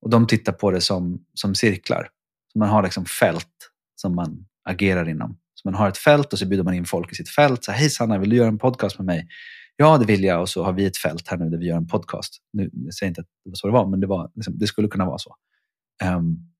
[0.01, 2.09] Och de tittar på det som, som cirklar.
[2.53, 5.37] Så man har liksom fält som man agerar inom.
[5.63, 7.63] Så man har ett fält och så bjuder man in folk i sitt fält.
[7.63, 9.27] Så, Hej Sanna, vill du göra en podcast med mig?
[9.75, 10.41] Ja, det vill jag.
[10.41, 12.37] Och så har vi ett fält här nu där vi gör en podcast.
[12.53, 14.67] Nu, jag säger inte att det var så det var, men det, var, liksom, det
[14.67, 15.35] skulle kunna vara så.
[16.03, 16.53] Um,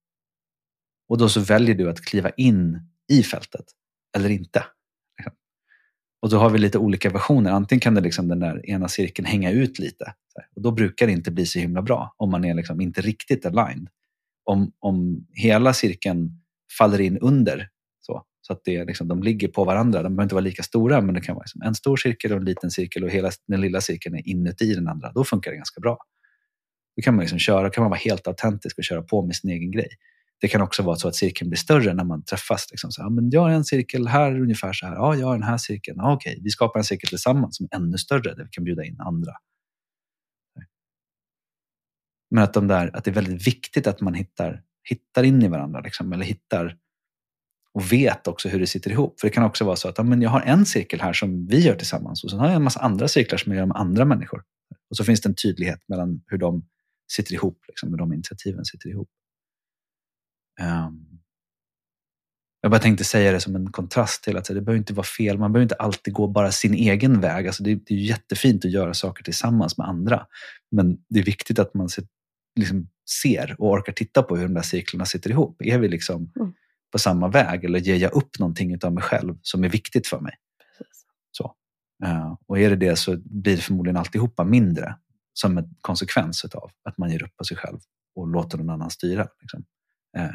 [1.10, 2.80] och då så väljer du att kliva in
[3.12, 3.66] i fältet
[4.16, 4.66] eller inte.
[6.22, 7.52] Och då har vi lite olika versioner.
[7.52, 10.14] Antingen kan det liksom den där ena cirkeln hänga ut lite.
[10.56, 13.46] Och då brukar det inte bli så himla bra om man är liksom inte riktigt
[13.46, 13.88] aligned.
[14.44, 16.42] Om, om hela cirkeln
[16.78, 17.70] faller in under
[18.48, 20.04] så, att det liksom, de ligger på varandra.
[20.04, 22.38] De behöver inte vara lika stora men det kan vara liksom en stor cirkel och
[22.38, 25.12] en liten cirkel och hela den lilla cirkeln är inuti den andra.
[25.12, 25.98] Då funkar det ganska bra.
[26.96, 29.50] Då kan man liksom köra, kan man vara helt autentisk och köra på med sin
[29.50, 29.88] egen grej.
[30.42, 32.68] Det kan också vara så att cirkeln blir större när man träffas.
[32.72, 34.96] Liksom så, ja, men jag har en cirkel här ungefär så här.
[34.96, 35.98] Ja, jag har den här cirkeln.
[35.98, 38.84] Ja, okej, vi skapar en cirkel tillsammans som är ännu större där vi kan bjuda
[38.84, 39.32] in andra.
[42.32, 45.48] Men att, de där, att det är väldigt viktigt att man hittar, hittar in i
[45.48, 45.82] varandra.
[45.82, 46.78] Liksom, eller hittar
[47.74, 49.20] och vet också hur det sitter ihop.
[49.20, 51.48] För det kan också vara så att ja, men jag har en cirkel här som
[51.48, 53.78] vi gör tillsammans och sen har jag en massa andra cirklar som jag gör med
[53.78, 54.44] andra människor.
[54.90, 56.66] Och så finns det en tydlighet mellan hur de
[57.12, 59.10] sitter ihop, liksom, hur de initiativen sitter ihop.
[60.62, 61.14] Um,
[62.62, 65.38] jag bara tänkte säga det som en kontrast till att det behöver inte vara fel.
[65.38, 67.48] Man behöver inte alltid gå bara sin egen väg.
[67.48, 70.28] Alltså det, det är jättefint att göra saker tillsammans med andra.
[70.72, 72.04] Men det är viktigt att man ser,
[72.60, 72.88] liksom
[73.22, 75.62] ser och orkar titta på hur de där cirklarna sitter ihop.
[75.62, 76.54] Är vi liksom mm
[76.94, 80.20] på samma väg eller ger jag upp någonting av mig själv som är viktigt för
[80.20, 80.34] mig?
[80.78, 81.06] Precis.
[81.32, 81.56] Så.
[82.06, 84.96] Uh, och är det det så blir det förmodligen alltihopa mindre
[85.34, 87.80] som en konsekvens av att man ger upp på sig själv
[88.16, 89.28] och låter någon annan styra.
[89.42, 89.66] Liksom.
[90.18, 90.30] Eh,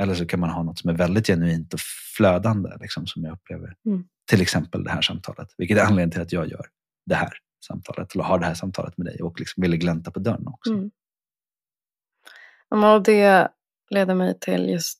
[0.00, 1.80] eller så kan man ha något som är väldigt genuint och
[2.16, 3.76] flödande, liksom, som jag upplever.
[3.86, 4.04] Mm.
[4.30, 6.66] Till exempel det här samtalet, vilket är anledningen till att jag gör
[7.06, 7.32] det här
[7.66, 10.72] samtalet, eller har det här samtalet med dig och liksom ville glänta på dörren också.
[10.72, 10.90] Mm.
[12.84, 13.48] och det
[13.90, 14.99] leder mig till just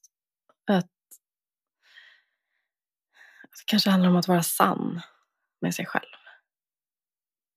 [0.66, 0.90] att
[3.50, 5.00] det kanske handlar om att vara sann
[5.60, 6.04] med sig själv.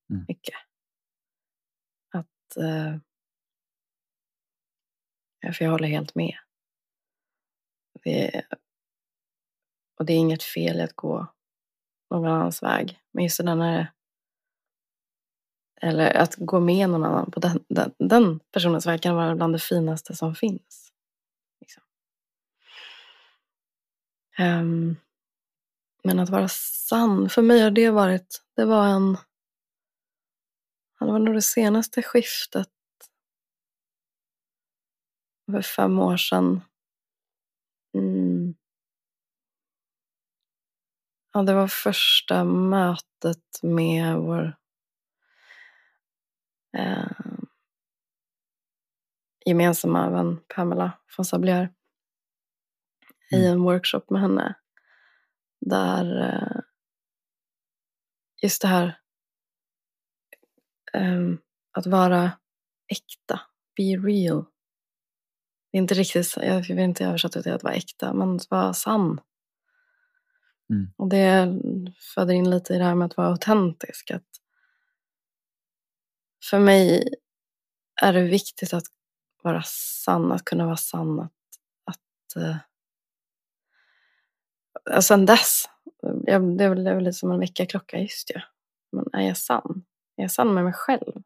[0.09, 0.25] Mm.
[0.27, 0.55] Mycket.
[2.11, 2.97] Att eh,
[5.53, 6.37] för jag håller helt med.
[8.03, 8.45] Det är,
[9.99, 11.33] och det är inget fel att gå
[12.09, 12.99] någon annans väg.
[13.11, 13.91] Men just när det,
[15.81, 19.53] eller att gå med någon annan på den, den, den personens väg kan vara bland
[19.53, 20.93] det finaste som finns.
[21.61, 21.83] Liksom.
[24.39, 24.97] Um,
[26.03, 29.13] men att vara sann, för mig har det varit, det var en,
[30.99, 32.69] det var nog det senaste skiftet
[35.51, 36.61] för fem år sedan.
[37.93, 38.55] Mm.
[41.33, 44.57] Ja, det var första mötet med vår
[46.77, 47.11] eh,
[49.45, 51.73] gemensamma vän Pamela von Sablier
[53.33, 54.55] i en workshop med henne.
[55.61, 56.61] Där eh,
[58.41, 58.99] just det här
[60.93, 61.33] eh,
[61.71, 62.31] att vara
[62.87, 63.41] äkta,
[63.75, 64.45] be real.
[65.71, 68.49] Det är inte riktigt, jag vill inte översätta det till att vara äkta, men att
[68.49, 69.21] vara sann.
[70.69, 70.93] Mm.
[70.97, 71.59] Och det
[72.15, 74.11] föder in lite i det här med att vara autentisk.
[74.11, 74.27] Att
[76.49, 77.13] för mig
[78.01, 78.83] är det viktigt att
[79.43, 81.19] vara sann, att kunna vara sann.
[81.19, 81.31] Att,
[81.83, 82.41] att, och
[85.01, 85.69] sen dess,
[86.01, 88.43] jag, det är väl lite som en väckarklocka, just det.
[88.91, 89.85] Men är jag sann?
[90.17, 91.23] Är jag sann med mig själv?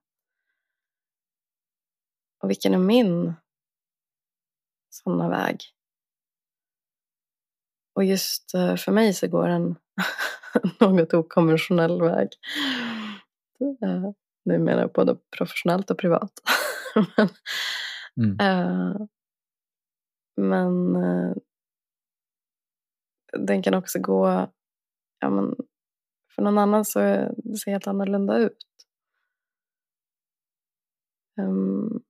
[2.44, 3.34] Och vilken är min
[4.90, 5.58] sanna väg.
[7.96, 9.76] Och just eh, för mig så går en
[10.80, 12.30] något okonventionell väg.
[13.60, 14.12] Eh,
[14.46, 16.32] nu menar jag både professionellt och privat.
[18.16, 18.40] men, mm.
[18.40, 19.02] äh,
[20.36, 20.96] men
[23.38, 24.50] den kan också gå,
[25.20, 25.56] ja men
[26.36, 27.00] för någon annan så
[27.38, 28.58] det ser helt annorlunda ut.
[31.42, 32.04] Um,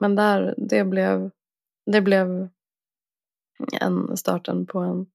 [0.00, 1.30] men där, det blev
[1.86, 2.48] det blev
[3.80, 5.06] än starten på en,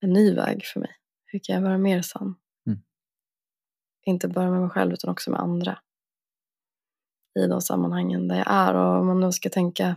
[0.00, 0.96] en ny väg för mig.
[1.24, 2.34] Hur kan jag vara mer sann?
[2.66, 2.78] Mm.
[4.02, 5.78] Inte bara med mig själv utan också med andra.
[7.38, 9.96] I de sammanhangen där jag är och om man då ska tänka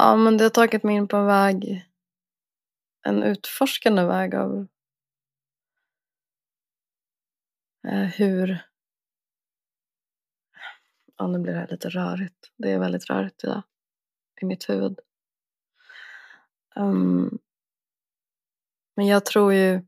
[0.00, 1.86] Ja, men det har tagit mig in på en väg,
[3.02, 4.66] en utforskande väg av
[7.88, 8.66] eh, hur...
[11.16, 12.52] Ja, nu blir det här lite rörigt.
[12.56, 13.62] Det är väldigt rörigt idag
[14.40, 14.98] i mitt huvud.
[16.76, 17.38] Um,
[18.96, 19.82] men jag tror ju...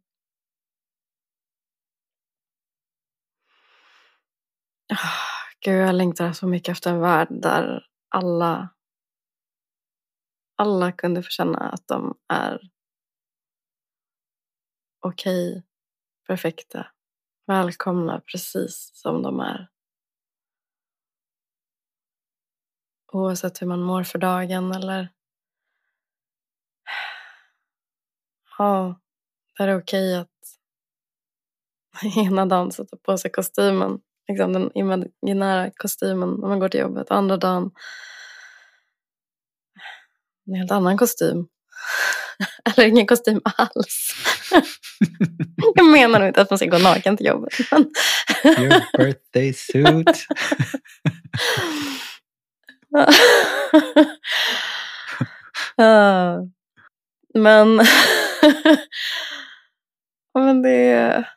[4.89, 4.97] Ah,
[5.61, 8.69] gud, jag längtar så mycket efter en värld där alla
[10.63, 12.61] alla kunde få känna att de är
[15.01, 15.63] okej, okay,
[16.27, 16.87] perfekta,
[17.47, 19.69] välkomna precis som de är.
[23.13, 25.09] Oavsett hur man mår för dagen eller
[28.59, 29.01] ja,
[29.59, 30.59] det är okej okay att
[32.17, 37.11] ena dagen sätta på sig kostymen, liksom den imaginära kostymen när man går till jobbet,
[37.11, 37.71] andra dagen
[40.47, 41.47] en helt annan kostym.
[42.65, 44.15] Eller ingen kostym alls.
[45.75, 47.53] Jag menar nog inte att man ska gå naken till jobbet.
[47.71, 47.91] Men...
[48.45, 50.27] Your birthday suit.
[57.35, 57.81] men
[60.35, 61.29] men det är,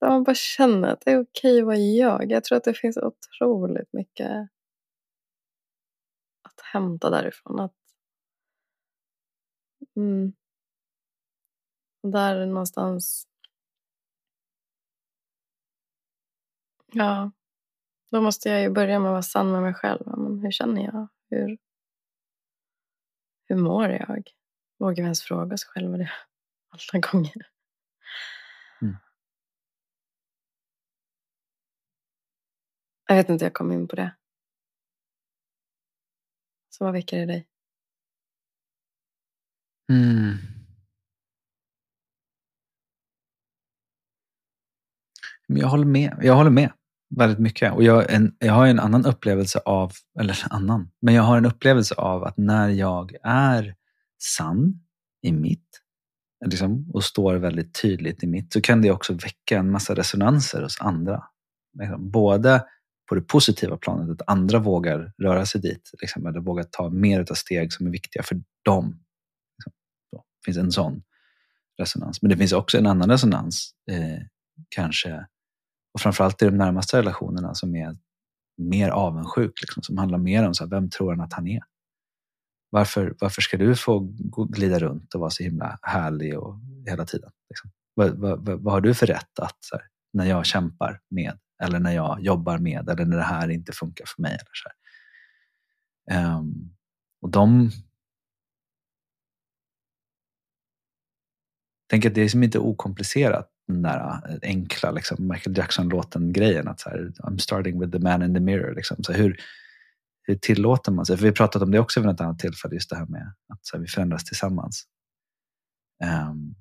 [0.00, 2.32] man bara känner att det är okej att vara jag.
[2.32, 4.30] Jag tror att det finns otroligt mycket
[6.42, 7.60] att hämta därifrån.
[7.60, 7.74] Att
[10.00, 10.32] Mm.
[12.02, 13.26] Och där någonstans...
[16.92, 17.30] Ja,
[18.10, 20.02] då måste jag ju börja med att vara sann med mig själv.
[20.06, 21.08] Men hur känner jag?
[21.30, 21.58] Hur,
[23.48, 24.30] hur mår jag?
[24.78, 26.10] Vågar vi ens fråga sig själva det
[26.68, 27.50] alla gånger?
[28.82, 28.96] Mm.
[33.06, 34.16] Jag vet inte, jag kom in på det.
[36.68, 37.49] Så vad väcker det dig?
[39.90, 40.36] Mm.
[45.46, 46.16] Jag håller med.
[46.22, 46.72] Jag håller med
[47.16, 47.72] väldigt mycket.
[47.72, 51.46] Och jag, en, jag har en annan upplevelse av, eller annan, men jag har en
[51.46, 53.74] upplevelse av att när jag är
[54.22, 54.80] sann
[55.22, 55.80] i mitt
[56.46, 60.62] liksom, och står väldigt tydligt i mitt så kan det också väcka en massa resonanser
[60.62, 61.24] hos andra.
[61.78, 62.64] Liksom, både
[63.08, 67.20] på det positiva planet, att andra vågar röra sig dit, liksom, eller vågar ta mer
[67.30, 69.00] av steg som är viktiga för dem
[70.44, 71.02] finns en sån
[71.78, 72.22] resonans.
[72.22, 74.22] Men det finns också en annan resonans, eh,
[74.68, 75.26] kanske,
[75.94, 77.96] och framförallt i de närmaste relationerna som är
[78.56, 81.62] mer avundsjuk, liksom, som handlar mer om så här, vem tror han att han är?
[82.70, 84.14] Varför, varför ska du få
[84.48, 87.30] glida runt och vara så himla härlig och hela tiden?
[87.50, 87.70] Liksom?
[87.94, 91.80] Vad, vad, vad, har du för rätt att, så här, när jag kämpar med, eller
[91.80, 94.32] när jag jobbar med, eller när det här inte funkar för mig?
[94.32, 94.68] Eller så
[96.12, 96.76] um,
[97.22, 97.70] och de
[101.90, 103.98] tänker att det är som inte okomplicerat, den där
[104.28, 106.68] eh, enkla liksom, Michael Jackson-låten-grejen.
[106.68, 108.74] Att så här, I'm starting with the man in the mirror.
[108.74, 109.04] Liksom.
[109.04, 109.40] Så hur,
[110.22, 111.16] hur tillåter man sig?
[111.16, 113.32] För vi har pratat om det också vid ett annat tillfälle, just det här med
[113.52, 114.84] att så här, vi förändras tillsammans.
[116.30, 116.54] Um,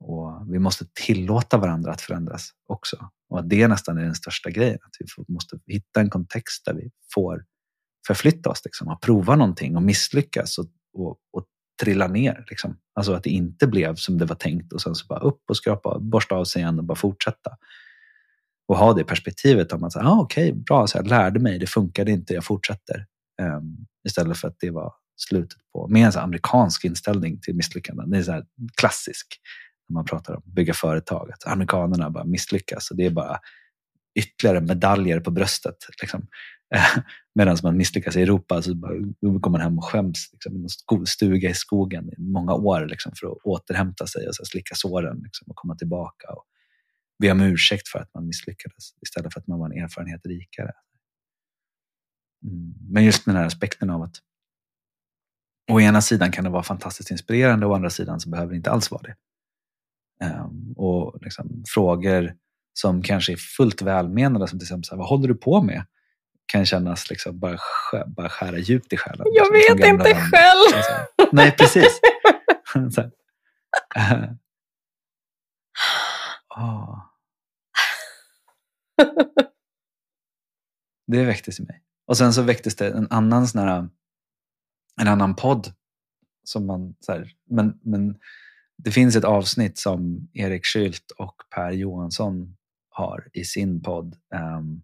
[0.00, 3.10] och Vi måste tillåta varandra att förändras också.
[3.28, 4.78] Och att det nästan är den största grejen.
[4.82, 7.44] Att vi måste hitta en kontext där vi får
[8.06, 11.46] förflytta oss liksom, och prova någonting och misslyckas och, och, och
[11.82, 12.44] trilla ner.
[12.50, 12.76] Liksom.
[12.94, 15.56] Alltså att det inte blev som det var tänkt och sen så bara upp och
[15.56, 17.50] skrapa, borsta av sig igen och bara fortsätta.
[18.68, 21.66] Och ha det perspektivet om att, ah, okej, okay, bra, så jag lärde mig, det
[21.66, 23.06] funkade inte, jag fortsätter.
[23.42, 28.10] Um, istället för att det var slutet på, med en så amerikansk inställning till misslyckanden.
[28.10, 28.44] Det är så här
[28.76, 29.26] klassisk
[29.88, 31.30] när man pratar om att bygga företag.
[31.32, 33.38] Att amerikanerna bara misslyckas och det är bara
[34.14, 35.76] ytterligare medaljer på bröstet.
[36.00, 36.26] Liksom.
[37.34, 38.74] Medan man misslyckas i Europa så
[39.20, 43.12] går man hem och skäms liksom, i en stuga i skogen i många år liksom,
[43.20, 46.28] för att återhämta sig och så slicka såren liksom, och komma tillbaka.
[46.28, 46.44] Och
[47.18, 50.72] be om ursäkt för att man misslyckades istället för att man var en erfarenhet rikare.
[52.44, 52.74] Mm.
[52.90, 54.16] Men just den här aspekten av att
[55.70, 58.56] å ena sidan kan det vara fantastiskt inspirerande och å andra sidan så behöver det
[58.56, 59.16] inte alls vara det.
[60.26, 62.34] Um, och liksom, frågor
[62.72, 65.84] som kanske är fullt välmenande, som till exempel så här, vad håller du på med?
[66.46, 67.58] Kan kännas liksom bara,
[68.06, 69.26] bara skära djupt i själen.
[69.32, 70.30] Jag vet inte vänner.
[70.30, 70.82] själv.
[70.82, 72.00] Så, nej, precis.
[72.94, 73.10] så,
[76.56, 76.98] oh.
[81.06, 81.82] Det väcktes i mig.
[82.06, 83.88] Och sen så väcktes det en annan sån här,
[85.00, 85.72] en annan podd.
[86.44, 88.18] Som man, så här, men, men
[88.76, 92.56] det finns ett avsnitt som Erik Skylt och Per Johansson
[92.88, 94.82] har i sin podd um,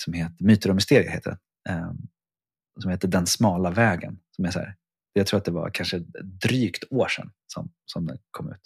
[0.00, 1.10] som heter Myter och mysterier.
[1.10, 1.38] Heter
[1.68, 1.92] eh,
[2.80, 4.18] som heter Den smala vägen.
[4.36, 4.76] Som är så här,
[5.12, 5.98] jag tror att det var kanske
[6.42, 8.60] drygt år sedan som, som den kom ut.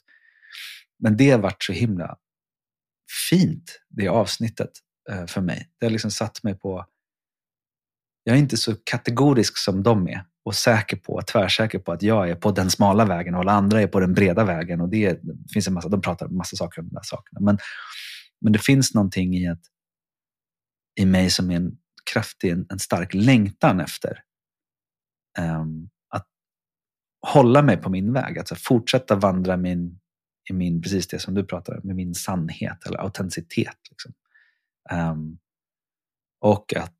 [0.98, 2.16] Men det vart varit så himla
[3.30, 4.70] fint, det avsnittet
[5.10, 5.70] eh, för mig.
[5.78, 6.86] Det har liksom satt mig på...
[8.24, 12.30] Jag är inte så kategorisk som de är och säker på, tvärsäker på att jag
[12.30, 14.80] är på den smala vägen och alla andra är på den breda vägen.
[14.80, 17.40] Och det, det finns en massa, de pratar en massa saker om de där sakerna.
[17.40, 17.58] Men,
[18.40, 19.62] men det finns någonting i, att,
[21.00, 21.78] i mig som är en
[22.12, 24.22] kraftig, en, en stark längtan efter
[25.38, 26.28] um, att
[27.26, 28.38] hålla mig på min väg.
[28.38, 30.00] Alltså fortsätta vandra min,
[30.50, 33.78] i min, precis det som du pratar om, med min sannhet eller autenticitet.
[33.90, 34.12] Liksom.
[34.92, 35.38] Um,
[36.40, 36.98] och att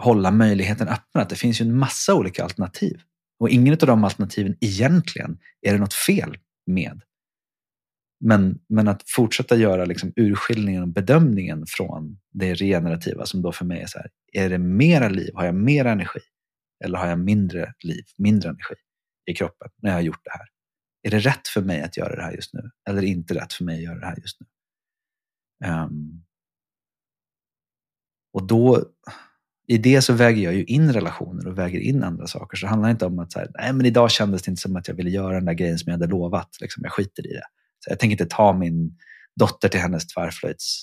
[0.00, 1.22] hålla möjligheten öppen.
[1.22, 3.02] Att det finns ju en massa olika alternativ.
[3.38, 7.02] Och ingen av de alternativen egentligen är det något fel med.
[8.20, 13.64] Men, men att fortsätta göra liksom urskiljningen och bedömningen från det regenerativa som då för
[13.64, 15.30] mig är så här, är det mera liv?
[15.34, 16.20] Har jag mer energi?
[16.84, 18.74] Eller har jag mindre liv, mindre energi
[19.26, 20.46] i kroppen när jag har gjort det här?
[21.02, 22.70] Är det rätt för mig att göra det här just nu?
[22.88, 24.46] Eller inte rätt för mig att göra det här just nu?
[25.68, 26.24] Um,
[28.32, 28.84] och då,
[29.66, 32.56] i det så väger jag ju in relationer och väger in andra saker.
[32.56, 34.76] Så det handlar inte om att så här, nej men idag kändes det inte som
[34.76, 36.60] att jag ville göra den där grejen som jag hade lovat.
[36.60, 37.46] Liksom, jag skiter i det.
[37.80, 38.98] Så jag tänker inte ta min
[39.36, 40.82] dotter till hennes tvärflöjts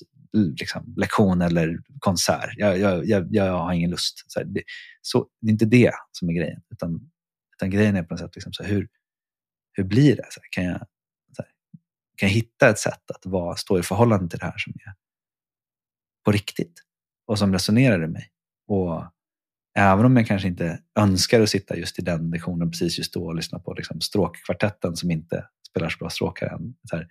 [0.60, 2.54] liksom, lektion eller konsert.
[2.58, 4.32] Jag, jag, jag, jag har ingen lust.
[4.32, 4.64] Så, det,
[5.02, 6.62] så det är inte det som är grejen.
[6.70, 7.10] Utan,
[7.56, 8.88] utan grejen är på något sätt, liksom, så hur,
[9.74, 10.26] hur blir det?
[10.30, 10.80] Så kan, jag,
[11.36, 11.44] så
[12.18, 14.94] kan jag hitta ett sätt att vara, stå i förhållande till det här som är
[16.26, 16.84] på riktigt
[17.28, 18.30] och som resonerar i mig?
[18.68, 19.04] Och
[19.78, 23.26] även om jag kanske inte önskar att sitta just i den lektionen precis just då
[23.26, 26.76] och lyssna på liksom stråkkvartetten som inte spelar så bra stråkar än.
[26.90, 27.08] Så här,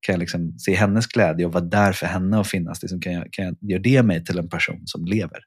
[0.00, 2.82] kan jag liksom se hennes glädje och vara där för henne och finnas?
[2.82, 5.44] Liksom, kan, jag, kan jag, gör det mig till en person som lever?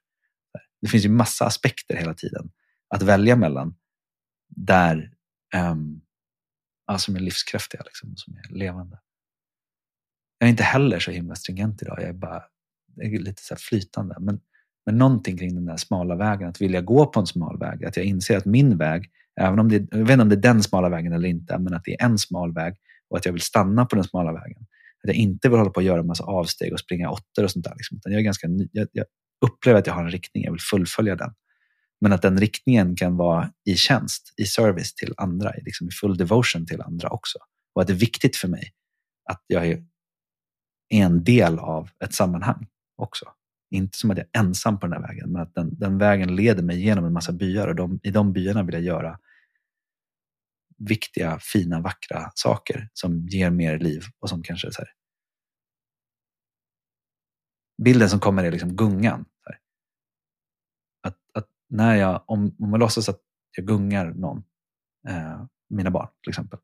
[0.80, 2.50] Det finns ju massa aspekter hela tiden
[2.94, 3.74] att välja mellan
[4.48, 5.12] där
[5.56, 6.00] um,
[6.86, 8.98] ja, som är livskraftiga, liksom, som är levande.
[10.38, 11.98] Jag är inte heller så himla stringent idag.
[12.00, 12.42] Jag är bara
[12.94, 14.16] jag är lite så flytande.
[14.20, 14.40] Men,
[14.86, 17.84] men någonting kring den där smala vägen, att vilja gå på en smal väg.
[17.84, 19.10] Att jag inser att min väg
[19.40, 21.74] Även om det, jag vet inte om det är den smala vägen eller inte, men
[21.74, 22.74] att det är en smal väg
[23.10, 24.62] och att jag vill stanna på den smala vägen.
[25.02, 27.50] Att jag inte vill hålla på att göra en massa avsteg och springa åttor och
[27.50, 27.74] sånt där.
[27.76, 28.00] Liksom.
[28.04, 29.06] jag, är ganska, jag, jag,
[29.46, 31.34] upplever att jag har en riktning, jag vill fullfölja den.
[32.00, 36.16] Men att den riktningen kan vara i tjänst, i service till andra, liksom i full
[36.16, 37.38] devotion till andra också.
[37.74, 38.72] Och att det är viktigt för mig
[39.30, 39.84] att jag är
[40.88, 42.66] en del av ett sammanhang
[42.96, 43.24] också.
[43.70, 46.36] Inte som att jag är ensam på den här vägen, men att den, den vägen
[46.36, 49.18] leder mig genom en massa byar och de, i de byarna vill jag göra
[50.78, 54.88] viktiga, fina, vackra saker som ger mer liv och som kanske så här,
[57.82, 59.24] Bilden som kommer är liksom gungan.
[61.02, 63.20] Att, att, när jag, om, om man låtsas att
[63.56, 64.44] jag gungar någon,
[65.08, 66.58] eh, mina barn till exempel,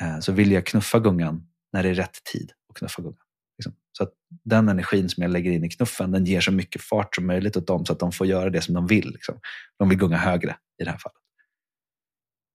[0.00, 3.26] eh, så vill jag knuffa gungan när det är rätt tid att knuffa gungan.
[3.58, 3.74] Liksom.
[3.92, 4.12] Så att
[4.44, 7.56] den energin som jag lägger in i knuffen, den ger så mycket fart som möjligt
[7.56, 9.10] åt dem så att de får göra det som de vill.
[9.10, 9.40] Liksom.
[9.78, 11.22] De vill gunga högre i det här fallet.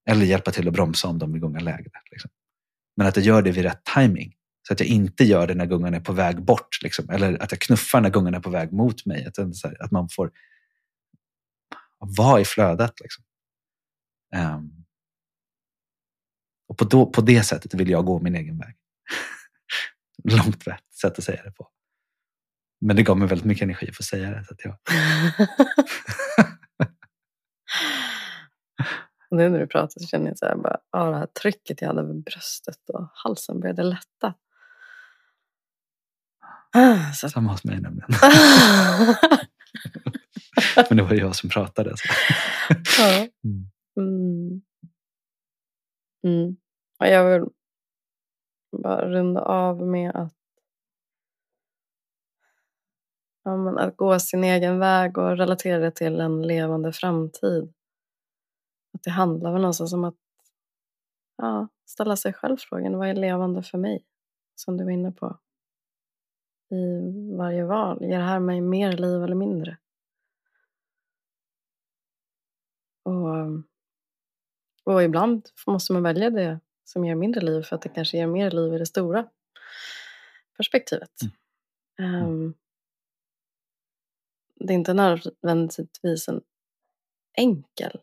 [0.06, 1.92] Eller hjälpa till att bromsa om de är gunga lägre.
[2.12, 2.32] Liksom.
[2.96, 4.34] Men att jag gör det vid rätt timing.
[4.68, 6.82] Så att jag inte gör det när gungan är på väg bort.
[6.82, 7.10] Liksom.
[7.10, 9.26] Eller att jag knuffar när gungan är på väg mot mig.
[9.26, 9.40] Att,
[9.80, 10.32] att man får
[12.00, 12.94] vara i flödet.
[13.00, 13.24] Liksom.
[14.36, 14.86] Um,
[16.68, 18.76] och på, då, på det sättet vill jag gå min egen väg.
[20.24, 20.64] Långt
[21.02, 21.70] sätt att säga det på.
[22.82, 24.46] Men det gav mig väldigt mycket energi för att säga det.
[24.46, 24.78] Så att jag...
[29.34, 31.88] Nu när du pratar så känner jag så här, bara, ah, det här trycket jag
[31.88, 34.34] hade över bröstet och halsen började lätta.
[37.16, 37.30] Så.
[37.30, 38.10] Samma hos mig nämligen.
[40.90, 41.98] Men det var jag som pratade.
[41.98, 42.08] Så.
[43.02, 43.28] ja.
[43.44, 43.70] Mm.
[43.98, 44.62] Mm.
[46.24, 46.56] Mm.
[47.00, 47.50] Ja, jag vill
[48.84, 50.34] bara runda av med att,
[53.44, 57.74] ja, att gå sin egen väg och relatera det till en levande framtid.
[59.04, 60.16] Att det handlar väl någonstans om att
[61.38, 64.06] ja, ställa sig själv frågan, vad är levande för mig?
[64.56, 65.40] Som du var inne på.
[66.70, 69.78] I varje val, ger det här mig mer liv eller mindre?
[73.04, 73.64] Och,
[74.84, 78.28] och ibland måste man välja det som ger mindre liv för att det kanske ger
[78.28, 79.30] mer liv i det stora
[80.58, 81.20] perspektivet.
[82.00, 82.26] Mm.
[82.26, 82.54] Um,
[84.56, 86.42] det är inte nödvändigtvis en
[87.38, 88.02] enkel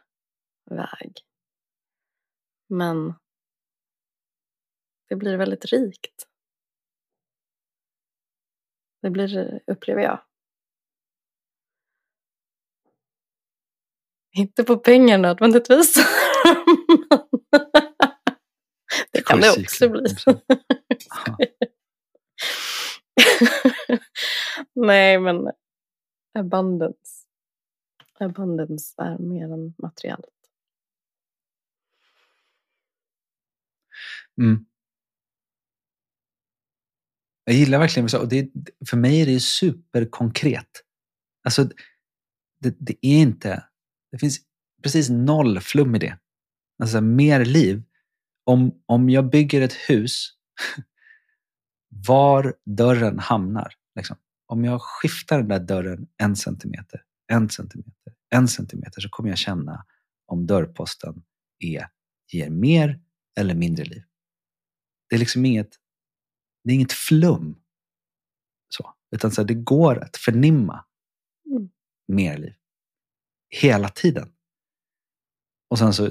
[0.70, 1.12] väg.
[2.68, 3.14] Men
[5.08, 6.26] det blir väldigt rikt.
[9.02, 10.24] Det blir, upplever jag.
[14.32, 15.94] Inte på pengar nödvändigtvis.
[19.12, 20.04] det kan det också bli.
[24.74, 25.50] Nej, men
[26.38, 27.26] abundance.
[28.18, 30.39] Abundance är mer än materiellt.
[34.40, 34.66] Mm.
[37.44, 38.50] Jag gillar verkligen och det.
[38.90, 40.84] För mig är det superkonkret.
[41.44, 41.64] Alltså,
[42.60, 43.64] det, det, är inte...
[44.12, 44.40] Det finns
[44.82, 46.18] precis noll flum i det.
[46.82, 47.82] Alltså mer liv.
[48.44, 50.30] Om, om jag bygger ett hus,
[51.88, 53.74] var dörren hamnar.
[53.96, 54.16] Liksom.
[54.46, 59.38] Om jag skiftar den där dörren en centimeter, en centimeter, en centimeter så kommer jag
[59.38, 59.86] känna
[60.26, 61.22] om dörrposten
[61.58, 61.88] är,
[62.32, 63.00] ger mer
[63.38, 64.02] eller mindre liv.
[65.10, 65.78] Det är liksom inget,
[66.64, 67.56] det är inget flum.
[68.68, 70.84] Så, utan så här, det går att förnimma
[71.50, 71.70] mm.
[72.08, 72.54] mer liv.
[73.48, 74.32] Hela tiden.
[75.70, 76.10] Och sen så,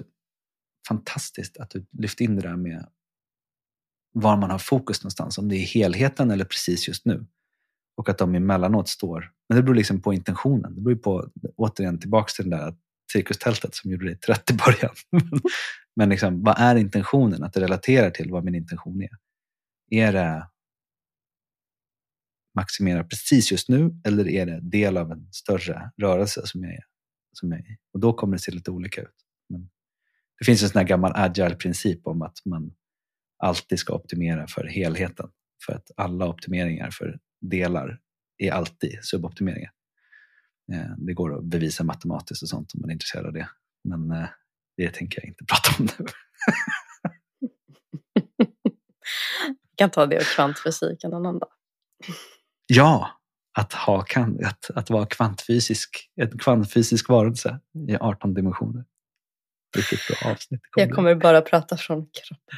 [0.87, 2.89] fantastiskt att du lyfte in det där med
[4.11, 5.37] var man har fokus någonstans.
[5.37, 7.25] Om det är helheten eller precis just nu.
[7.97, 9.31] Och att de emellanåt står...
[9.49, 10.75] Men det beror liksom på intentionen.
[10.75, 12.75] Det beror på, återigen, tillbaks till det där
[13.11, 14.95] cirkustältet som gjorde dig trött i början.
[15.99, 17.43] Men liksom, vad är intentionen?
[17.43, 19.09] Att det relaterar till vad min intention är.
[19.89, 20.49] Är det
[22.55, 26.83] maximera precis just nu eller är det del av en större rörelse som jag är,
[27.33, 29.15] som jag är Och då kommer det se lite olika ut.
[29.49, 29.69] Men
[30.39, 32.73] det finns en sån här gammal agile-princip om att man
[33.37, 35.29] alltid ska optimera för helheten.
[35.65, 37.99] För att alla optimeringar för delar
[38.37, 39.71] är alltid suboptimeringar.
[40.73, 43.49] Eh, det går att bevisa matematiskt och sånt om man är intresserad av det.
[43.83, 44.29] Men eh,
[44.79, 45.93] det tänker jag inte prata om nu.
[49.63, 51.49] Vi kan ta det och kvantfysiken en annan dag.
[52.67, 53.09] Ja,
[53.57, 54.05] att, ha,
[54.45, 57.59] att, att vara kvantfysisk, en kvantfysisk varelse
[57.89, 58.85] i 18 dimensioner.
[59.75, 60.61] Vilket bra avsnitt.
[60.71, 62.57] Kommer jag kommer bara prata från kroppen.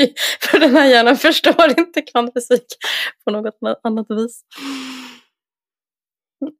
[0.50, 2.66] För den här hjärnan förstår inte kvantfysik
[3.24, 4.44] på något annat vis.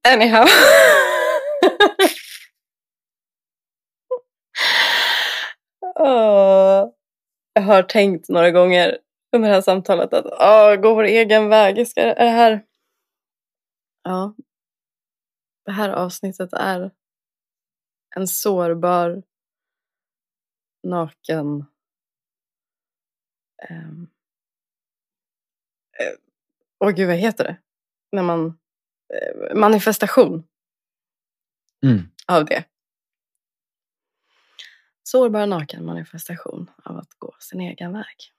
[0.09, 0.47] Anyhow.
[5.95, 6.93] oh,
[7.53, 8.99] jag har tänkt några gånger
[9.33, 11.89] under det här samtalet att oh, gå vår egen väg.
[11.89, 12.67] Ska, är det här...
[14.03, 14.35] Ja.
[15.65, 16.91] Det här avsnittet är
[18.17, 19.23] en sårbar,
[20.83, 21.47] naken
[23.71, 24.11] um,
[26.81, 27.57] oh, gud, vad heter det?
[28.13, 28.59] När man
[29.13, 30.45] Eh, manifestation
[31.83, 32.09] mm.
[32.27, 32.65] av det.
[35.03, 38.33] Sårbar naken manifestation av att gå sin egen väg.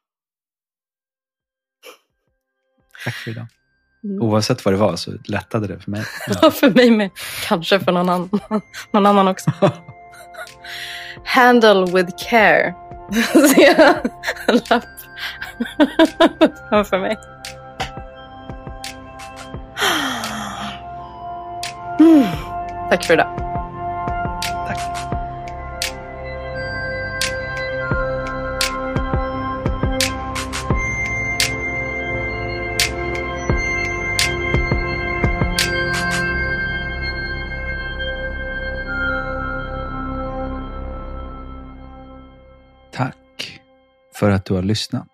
[3.04, 3.48] Tack för idag.
[4.04, 4.22] Mm.
[4.22, 6.04] Oavsett vad det var så lättade det för mig.
[6.42, 7.10] Ja, för mig med.
[7.48, 8.30] Kanske för någon annan,
[8.92, 9.52] någon annan också.
[11.26, 12.76] Handle with care.
[13.34, 13.96] Ser jag
[14.48, 14.84] en lapp
[16.88, 17.18] för mig.
[22.00, 22.28] Mm.
[22.90, 23.38] Tack för idag.
[24.68, 24.80] Tack.
[42.92, 43.62] Tack
[44.14, 45.08] för att du har lyssnat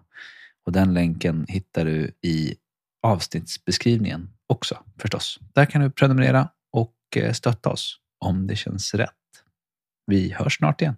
[0.66, 2.57] Och den länken hittar du i
[3.03, 5.38] avsnittsbeskrivningen också förstås.
[5.55, 9.11] Där kan du prenumerera och eh, stötta oss om det känns rätt.
[10.07, 10.97] Vi hörs snart igen.